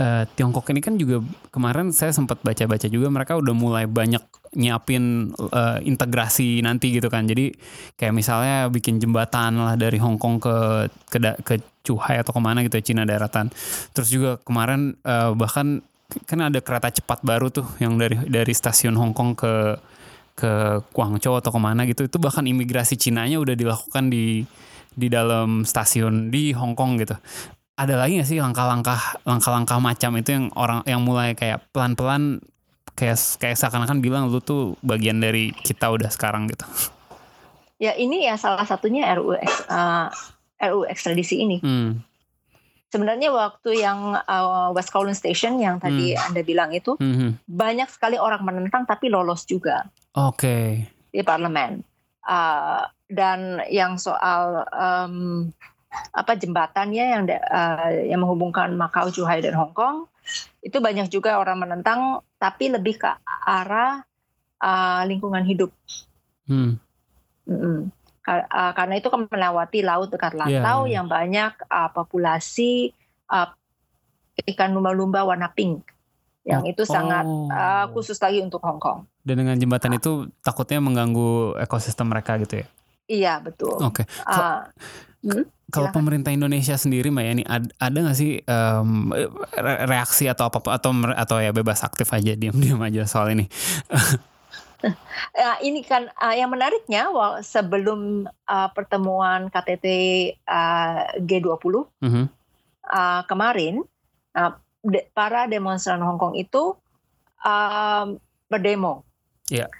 uh, 0.00 0.24
Tiongkok 0.36 0.68
ini 0.72 0.80
kan 0.84 0.94
juga 1.00 1.24
kemarin 1.52 1.92
saya 1.92 2.12
sempat 2.12 2.40
baca-baca 2.44 2.86
juga 2.88 3.08
mereka 3.08 3.36
udah 3.36 3.54
mulai 3.56 3.84
banyak 3.88 4.20
nyiapin 4.56 5.36
uh, 5.36 5.78
integrasi 5.84 6.64
nanti 6.64 6.92
gitu 6.96 7.08
kan. 7.12 7.28
Jadi 7.28 7.52
kayak 7.96 8.14
misalnya 8.16 8.68
bikin 8.72 9.00
jembatan 9.00 9.60
lah 9.60 9.76
dari 9.76 10.00
Hong 10.00 10.16
Kong 10.16 10.40
ke 10.40 10.88
ke 11.08 11.18
ke 11.44 11.54
Chuhai 11.84 12.18
atau 12.20 12.32
ke 12.34 12.40
mana 12.40 12.64
gitu 12.64 12.76
ya 12.80 12.84
Cina 12.84 13.02
daratan. 13.04 13.52
Terus 13.92 14.08
juga 14.08 14.40
kemarin 14.40 14.96
uh, 15.04 15.32
bahkan 15.36 15.84
kan 16.24 16.38
ada 16.38 16.62
kereta 16.62 16.88
cepat 16.88 17.26
baru 17.26 17.50
tuh 17.50 17.66
yang 17.82 17.98
dari 17.98 18.16
dari 18.30 18.52
stasiun 18.54 18.94
Hong 18.96 19.12
Kong 19.12 19.34
ke 19.36 19.54
ke 20.36 20.52
Guangzhou 20.92 21.40
atau 21.40 21.50
ke 21.52 21.60
mana 21.60 21.88
gitu. 21.88 22.04
Itu 22.04 22.20
bahkan 22.20 22.44
imigrasi 22.44 23.00
Cinanya 23.00 23.40
udah 23.40 23.56
dilakukan 23.56 24.12
di 24.12 24.44
di 24.96 25.12
dalam 25.12 25.68
stasiun 25.68 26.32
di 26.32 26.56
Hong 26.56 26.72
Kong 26.72 26.96
gitu 26.96 27.12
ada 27.76 27.94
lagi 28.00 28.16
gak 28.16 28.28
sih 28.28 28.40
langkah-langkah 28.40 29.20
langkah-langkah 29.28 29.76
macam 29.76 30.16
itu 30.16 30.32
yang 30.32 30.48
orang 30.56 30.80
yang 30.88 31.04
mulai 31.04 31.36
kayak 31.36 31.60
pelan-pelan 31.76 32.40
kayak 32.96 33.20
kayak 33.36 33.60
seakan-akan 33.60 34.00
bilang 34.00 34.32
lu 34.32 34.40
tuh 34.40 34.80
bagian 34.80 35.20
dari 35.20 35.52
kita 35.52 35.92
udah 35.92 36.08
sekarang 36.08 36.48
gitu. 36.48 36.64
Ya 37.76 37.92
ini 37.92 38.24
ya 38.24 38.40
salah 38.40 38.64
satunya 38.64 39.04
RUU 39.12 39.36
uh, 39.36 40.08
RUU 40.56 40.88
ekstradisi 40.88 41.44
ini. 41.44 41.60
Hmm. 41.60 42.00
Sebenarnya 42.88 43.28
waktu 43.28 43.84
yang 43.84 44.16
uh, 44.16 44.72
West 44.72 44.88
Kowloon 44.88 45.12
Station 45.12 45.60
yang 45.60 45.76
tadi 45.76 46.16
hmm. 46.16 46.32
anda 46.32 46.40
bilang 46.40 46.72
itu 46.72 46.96
hmm. 46.96 47.44
banyak 47.44 47.92
sekali 47.92 48.16
orang 48.16 48.40
menentang 48.40 48.88
tapi 48.88 49.12
lolos 49.12 49.44
juga. 49.44 49.84
Oke. 50.16 50.40
Okay. 50.40 50.68
Di 51.12 51.20
parlemen. 51.20 51.84
Uh, 52.24 52.88
dan 53.12 53.60
yang 53.68 54.00
soal 54.00 54.64
um, 54.72 55.52
apa 56.12 56.32
jembatannya 56.36 57.04
yang 57.12 57.24
uh, 57.28 57.90
yang 58.06 58.20
menghubungkan 58.22 58.72
Macau, 58.74 59.08
Zhuhai 59.12 59.44
dan 59.44 59.54
Hong 59.54 59.76
Kong 59.76 60.08
itu 60.64 60.82
banyak 60.82 61.06
juga 61.06 61.38
orang 61.38 61.62
menentang 61.62 62.20
tapi 62.36 62.72
lebih 62.72 62.98
ke 62.98 63.10
arah 63.46 64.02
uh, 64.60 65.02
lingkungan 65.06 65.46
hidup. 65.46 65.70
Hmm. 66.46 66.78
Mm 67.46 67.58
-mm. 67.58 67.78
Uh, 68.26 68.74
karena 68.74 68.98
itu 68.98 69.06
kan 69.06 69.22
melewati 69.30 69.86
laut 69.86 70.10
dekat 70.10 70.34
lantau 70.34 70.50
yeah, 70.50 70.82
yeah. 70.82 70.94
yang 70.98 71.06
banyak 71.06 71.52
uh, 71.70 71.86
populasi 71.94 72.90
uh, 73.30 73.54
ikan 74.50 74.74
lumba-lumba 74.74 75.22
warna 75.22 75.46
pink 75.54 75.86
yang 76.46 76.62
oh. 76.62 76.70
itu 76.70 76.82
sangat 76.86 77.26
uh, 77.26 77.86
khusus 77.90 78.18
lagi 78.22 78.38
untuk 78.38 78.62
Hong 78.62 78.78
Kong. 78.78 79.06
Dan 79.22 79.42
dengan 79.42 79.54
jembatan 79.58 79.94
uh. 79.94 79.98
itu 79.98 80.12
takutnya 80.42 80.78
mengganggu 80.78 81.58
ekosistem 81.58 82.10
mereka 82.10 82.34
gitu 82.42 82.62
ya? 82.62 82.66
Iya 83.06 83.34
betul. 83.42 83.78
Oke. 83.82 84.02
Okay. 84.02 84.06
Uh, 84.26 84.66
hmm? 85.26 85.44
Kalau 85.74 85.90
pemerintah 85.90 86.30
Indonesia 86.30 86.78
sendiri 86.78 87.10
Mbak 87.10 87.24
Yani 87.26 87.42
ada, 87.42 87.66
ada 87.82 87.98
gak 88.06 88.18
sih 88.18 88.38
um, 88.46 89.10
reaksi 89.90 90.30
atau 90.30 90.46
apa 90.46 90.62
atau 90.78 90.94
atau 91.10 91.36
ya 91.42 91.50
bebas 91.50 91.82
aktif 91.82 92.06
aja 92.14 92.38
diam-diam 92.38 92.78
aja 92.86 93.02
soal 93.02 93.34
ini? 93.34 93.50
ya, 95.42 95.58
ini 95.66 95.82
kan 95.82 96.06
uh, 96.22 96.34
yang 96.38 96.54
menariknya 96.54 97.10
sebelum 97.42 98.30
uh, 98.46 98.68
pertemuan 98.70 99.50
KTT 99.50 99.86
uh, 100.46 101.18
G20 101.18 101.74
mm 101.98 102.10
-hmm. 102.14 102.26
uh, 102.86 103.22
kemarin 103.26 103.82
uh, 104.38 104.54
de, 104.86 105.02
para 105.10 105.50
demonstran 105.50 105.98
Hong 105.98 106.22
Kong 106.22 106.38
itu 106.38 106.78
uh, 107.42 108.06
berdemo. 108.46 109.02
Yeah. 109.50 109.70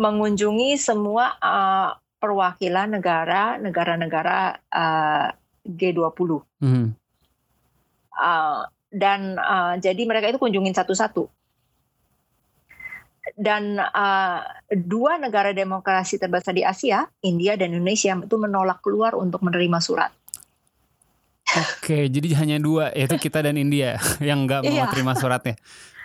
Mengunjungi 0.00 0.80
semua 0.80 1.36
uh, 1.38 2.00
perwakilan 2.18 2.98
negara 2.98 3.56
negara-negara 3.56 4.58
uh, 4.68 5.28
G20. 5.64 6.30
Hmm. 6.62 6.94
Uh, 8.18 8.62
dan 8.90 9.38
uh, 9.38 9.78
jadi 9.78 10.02
mereka 10.08 10.34
itu 10.34 10.40
kunjungin 10.42 10.74
satu-satu. 10.74 11.30
Dan 13.36 13.76
uh, 13.78 14.40
dua 14.72 15.20
negara 15.20 15.52
demokrasi 15.52 16.16
terbesar 16.16 16.56
di 16.56 16.64
Asia, 16.64 17.06
India 17.22 17.54
dan 17.54 17.76
Indonesia, 17.76 18.16
itu 18.16 18.36
menolak 18.40 18.80
keluar 18.80 19.14
untuk 19.14 19.44
menerima 19.44 19.78
surat. 19.78 20.10
Oke, 21.58 22.10
jadi 22.12 22.28
hanya 22.38 22.56
dua, 22.62 22.90
yaitu 22.94 23.18
kita 23.18 23.42
dan 23.44 23.58
India 23.58 23.98
yang 24.28 24.46
nggak 24.46 24.66
mau 24.66 24.74
iya. 24.74 24.90
terima 24.90 25.12
suratnya 25.16 25.58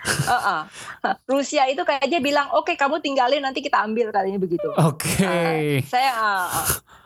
uh-uh. 0.36 0.60
Rusia 1.28 1.64
itu 1.68 1.80
kayaknya 1.82 2.20
bilang 2.20 2.52
oke 2.52 2.68
okay, 2.68 2.76
kamu 2.76 3.00
tinggalin 3.00 3.40
nanti 3.40 3.64
kita 3.64 3.80
ambil 3.80 4.12
katanya 4.12 4.38
begitu. 4.40 4.68
Oke. 4.76 5.08
Okay. 5.16 5.80
Uh, 5.80 5.88
saya 5.88 6.12
uh, 6.12 6.48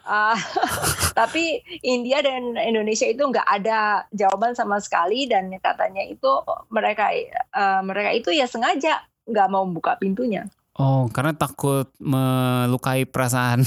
uh, 0.06 0.38
tapi 1.18 1.62
India 1.87 2.20
dan 2.22 2.58
Indonesia 2.58 3.06
itu 3.06 3.22
nggak 3.22 3.46
ada 3.46 4.06
jawaban 4.11 4.58
sama 4.58 4.82
sekali 4.82 5.30
dan 5.30 5.50
katanya 5.62 6.02
itu 6.06 6.30
mereka 6.74 7.11
uh, 7.54 7.80
mereka 7.87 8.11
itu 8.14 8.34
ya 8.34 8.50
sengaja 8.50 9.02
nggak 9.28 9.48
mau 9.50 9.64
buka 9.68 9.94
pintunya. 10.00 10.46
Oh, 10.78 11.11
karena 11.11 11.34
takut 11.34 11.90
melukai 11.98 13.02
perasaan 13.02 13.66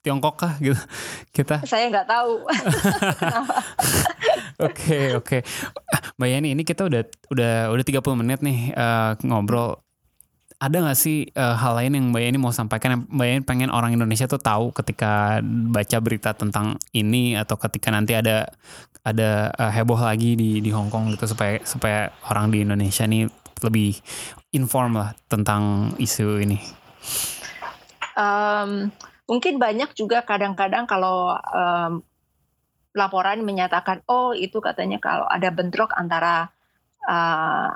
Tiongkok 0.00 0.34
kah 0.40 0.54
gitu 0.60 0.80
kita? 1.36 1.60
Saya 1.68 1.92
nggak 1.92 2.08
tahu. 2.08 2.32
Oke 4.60 5.16
oke, 5.16 5.40
Mbak 6.20 6.28
Yani 6.28 6.52
ini 6.52 6.62
kita 6.68 6.84
udah 6.84 7.00
udah 7.32 7.54
udah 7.72 7.84
30 7.84 8.20
menit 8.20 8.44
nih 8.44 8.76
uh, 8.76 9.16
ngobrol. 9.24 9.80
ada 10.60 10.76
nggak 10.76 11.00
sih 11.00 11.24
uh, 11.40 11.56
hal 11.56 11.72
lain 11.80 11.96
yang 11.96 12.06
Mbak 12.12 12.20
Yeni 12.20 12.36
mau 12.36 12.52
sampaikan 12.52 12.92
yang 12.92 13.02
Mbak 13.08 13.26
Yeni 13.32 13.40
pengen 13.48 13.70
orang 13.72 13.96
Indonesia 13.96 14.28
tuh 14.28 14.36
tahu 14.36 14.76
ketika 14.76 15.40
baca 15.72 15.96
berita 16.04 16.36
tentang 16.36 16.76
ini 16.92 17.32
atau 17.32 17.56
ketika 17.56 17.88
nanti 17.88 18.12
ada 18.12 18.44
ada 19.00 19.48
uh, 19.56 19.72
heboh 19.72 19.96
lagi 19.96 20.36
di 20.36 20.60
di 20.60 20.68
Hong 20.68 20.92
Kong 20.92 21.16
gitu 21.16 21.24
supaya 21.24 21.64
supaya 21.64 22.12
orang 22.28 22.52
di 22.52 22.60
Indonesia 22.60 23.08
nih 23.08 23.24
lebih 23.64 23.96
inform 24.52 25.00
lah 25.00 25.16
tentang 25.32 25.96
isu 25.96 26.44
ini. 26.44 26.60
Um, 28.20 28.92
mungkin 29.30 29.62
banyak 29.62 29.94
juga 29.94 30.26
kadang-kadang 30.26 30.90
kalau 30.90 31.38
um, 31.38 32.02
laporan 32.90 33.46
menyatakan 33.46 34.02
oh 34.10 34.34
itu 34.34 34.58
katanya 34.58 34.98
kalau 34.98 35.30
ada 35.30 35.54
bentrok 35.54 35.94
antara 35.94 36.50
uh, 37.06 37.70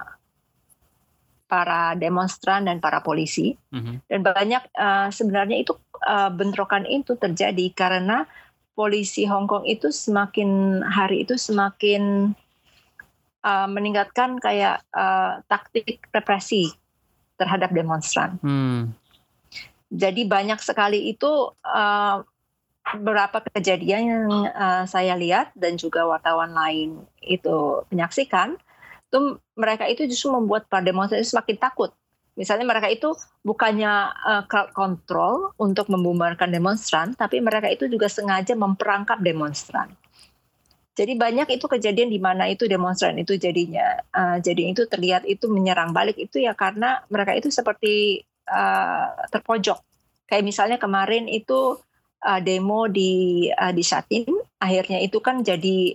para 1.47 1.95
demonstran 1.95 2.67
dan 2.67 2.83
para 2.83 2.99
polisi 2.99 3.55
mm-hmm. 3.71 4.11
dan 4.11 4.21
banyak 4.27 4.62
uh, 4.75 5.07
sebenarnya 5.14 5.62
itu 5.62 5.79
uh, 6.03 6.35
bentrokan 6.35 6.83
itu 6.90 7.14
terjadi 7.14 7.71
karena 7.71 8.27
polisi 8.75 9.23
Hong 9.31 9.47
Kong 9.47 9.62
itu 9.71 9.95
semakin 9.95 10.83
hari 10.83 11.23
itu 11.23 11.38
semakin 11.38 12.35
uh, 13.47 13.69
meningkatkan 13.71 14.43
kayak 14.43 14.83
uh, 14.90 15.38
taktik 15.47 16.03
represi 16.11 16.75
terhadap 17.38 17.71
demonstran. 17.71 18.43
Hmm. 18.43 18.99
Jadi 19.92 20.25
banyak 20.25 20.61
sekali 20.64 21.12
itu 21.12 21.53
uh, 21.64 22.16
beberapa 22.92 23.40
kejadian 23.53 24.03
yang 24.05 24.25
uh, 24.53 24.85
saya 24.85 25.16
lihat 25.16 25.57
dan 25.57 25.81
juga 25.81 26.05
wartawan 26.05 26.53
lain 26.53 27.01
itu 27.25 27.81
menyaksikan 27.88 28.61
itu 29.14 29.38
mereka 29.55 29.87
itu 29.87 30.11
justru 30.11 30.35
membuat 30.35 30.66
para 30.66 30.83
demonstran 30.83 31.23
semakin 31.23 31.55
takut. 31.55 31.94
Misalnya 32.35 32.66
mereka 32.66 32.90
itu 32.90 33.14
bukannya 33.47 34.11
uh, 34.11 34.42
control 34.75 35.55
untuk 35.55 35.87
membubarkan 35.87 36.51
demonstran, 36.51 37.14
tapi 37.14 37.38
mereka 37.38 37.70
itu 37.70 37.87
juga 37.87 38.11
sengaja 38.11 38.59
memperangkap 38.59 39.23
demonstran. 39.23 39.94
Jadi 40.99 41.14
banyak 41.14 41.47
itu 41.55 41.66
kejadian 41.66 42.11
di 42.11 42.18
mana 42.18 42.51
itu 42.51 42.66
demonstran 42.66 43.14
itu 43.18 43.38
jadinya 43.38 44.03
uh, 44.14 44.38
jadi 44.42 44.75
itu 44.75 44.87
terlihat 44.87 45.27
itu 45.27 45.47
menyerang 45.47 45.94
balik 45.94 46.18
itu 46.18 46.42
ya 46.42 46.55
karena 46.55 47.03
mereka 47.11 47.35
itu 47.35 47.51
seperti 47.51 48.23
uh, 48.48 49.28
terpojok. 49.30 49.78
Kayak 50.24 50.44
misalnya 50.44 50.78
kemarin 50.80 51.28
itu 51.28 51.78
uh, 52.24 52.40
demo 52.40 52.88
di 52.88 53.46
uh, 53.52 53.72
di 53.72 53.85
Satin, 53.85 54.24
akhirnya 54.61 55.00
itu 55.04 55.20
kan 55.20 55.44
jadi 55.44 55.94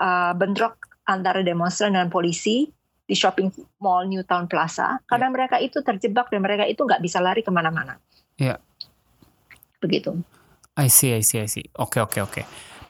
uh, 0.00 0.32
bentrok 0.36 0.80
antara 1.04 1.44
demonstran 1.44 1.92
dan 1.94 2.08
polisi 2.08 2.64
di 3.04 3.12
shopping 3.12 3.52
mall 3.84 4.08
New 4.08 4.24
Town 4.24 4.48
Plaza 4.48 4.96
karena 5.04 5.28
yeah. 5.28 5.34
mereka 5.36 5.56
itu 5.60 5.84
terjebak 5.84 6.32
dan 6.32 6.40
mereka 6.40 6.64
itu 6.64 6.80
nggak 6.80 7.04
bisa 7.04 7.20
lari 7.20 7.44
ke 7.44 7.52
mana-mana. 7.52 8.00
Iya. 8.40 8.56
Yeah. 8.56 8.58
Begitu. 9.84 10.16
I 10.74 10.88
see, 10.88 11.12
I 11.12 11.20
see, 11.20 11.44
I 11.44 11.46
see. 11.46 11.68
Oke, 11.76 12.00
okay, 12.00 12.00
oke, 12.00 12.18
okay, 12.18 12.20
oke. 12.24 12.32
Okay. 12.40 12.44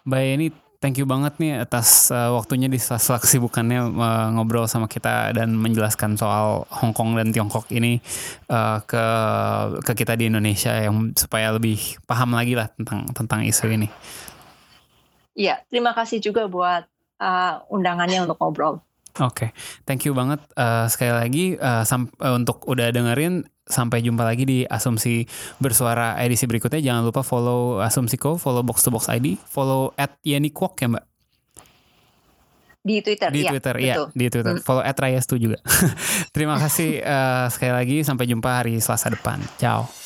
Mbak 0.06 0.22
ini 0.22 0.46
thank 0.84 1.00
you 1.00 1.08
banget 1.08 1.32
nih 1.40 1.64
atas 1.64 2.12
uh, 2.12 2.36
waktunya 2.36 2.68
di 2.68 2.76
sela 2.76 3.16
kesibukannya 3.16 3.88
uh, 3.96 4.28
ngobrol 4.36 4.68
sama 4.68 4.84
kita 4.84 5.32
dan 5.32 5.56
menjelaskan 5.56 6.20
soal 6.20 6.68
Hong 6.68 6.92
Kong 6.92 7.16
dan 7.16 7.32
Tiongkok 7.32 7.72
ini 7.72 8.04
uh, 8.52 8.84
ke 8.84 9.04
ke 9.80 10.04
kita 10.04 10.12
di 10.20 10.28
Indonesia 10.28 10.76
yang 10.76 11.16
supaya 11.16 11.56
lebih 11.56 11.80
paham 12.04 12.36
lagi 12.36 12.52
lah 12.52 12.68
tentang 12.76 13.08
tentang 13.16 13.40
isu 13.48 13.72
ini. 13.72 13.88
Iya, 15.32 15.64
terima 15.72 15.96
kasih 15.96 16.20
juga 16.20 16.44
buat 16.44 16.84
uh, 17.16 17.64
undangannya 17.72 18.28
untuk 18.28 18.36
ngobrol. 18.36 18.84
Oke, 19.24 19.48
okay. 19.48 19.48
thank 19.88 20.04
you 20.04 20.12
banget 20.12 20.42
uh, 20.58 20.84
sekali 20.90 21.14
lagi 21.16 21.44
uh, 21.56 21.86
uh, 21.86 22.34
untuk 22.36 22.60
udah 22.68 22.92
dengerin. 22.92 23.46
Sampai 23.64 24.04
jumpa 24.04 24.28
lagi 24.28 24.44
di 24.44 24.58
Asumsi 24.68 25.24
Bersuara 25.56 26.20
edisi 26.20 26.44
berikutnya. 26.44 26.84
Jangan 26.84 27.02
lupa 27.08 27.24
follow 27.24 27.80
Asumsiko, 27.80 28.36
follow 28.36 28.60
Box 28.60 28.84
to 28.84 28.92
Box 28.92 29.08
ID, 29.08 29.40
follow 29.40 29.96
at 29.96 30.20
Yeni 30.20 30.52
Kwok 30.52 30.84
ya 30.84 30.88
mbak. 30.92 31.04
Di 32.84 33.00
Twitter, 33.00 33.32
di 33.32 33.40
ya, 33.40 33.48
Twitter, 33.48 33.74
iya, 33.80 33.94
di 34.12 34.28
Twitter. 34.28 34.60
Hmm. 34.60 34.60
Follow 34.60 34.84
at 34.84 34.92
Rayastu 35.00 35.40
juga. 35.40 35.56
Terima 36.36 36.60
kasih 36.60 37.00
uh, 37.00 37.48
sekali 37.48 37.72
lagi. 37.72 37.96
Sampai 38.04 38.28
jumpa 38.28 38.60
hari 38.60 38.76
Selasa 38.76 39.08
depan. 39.08 39.40
Ciao. 39.56 40.03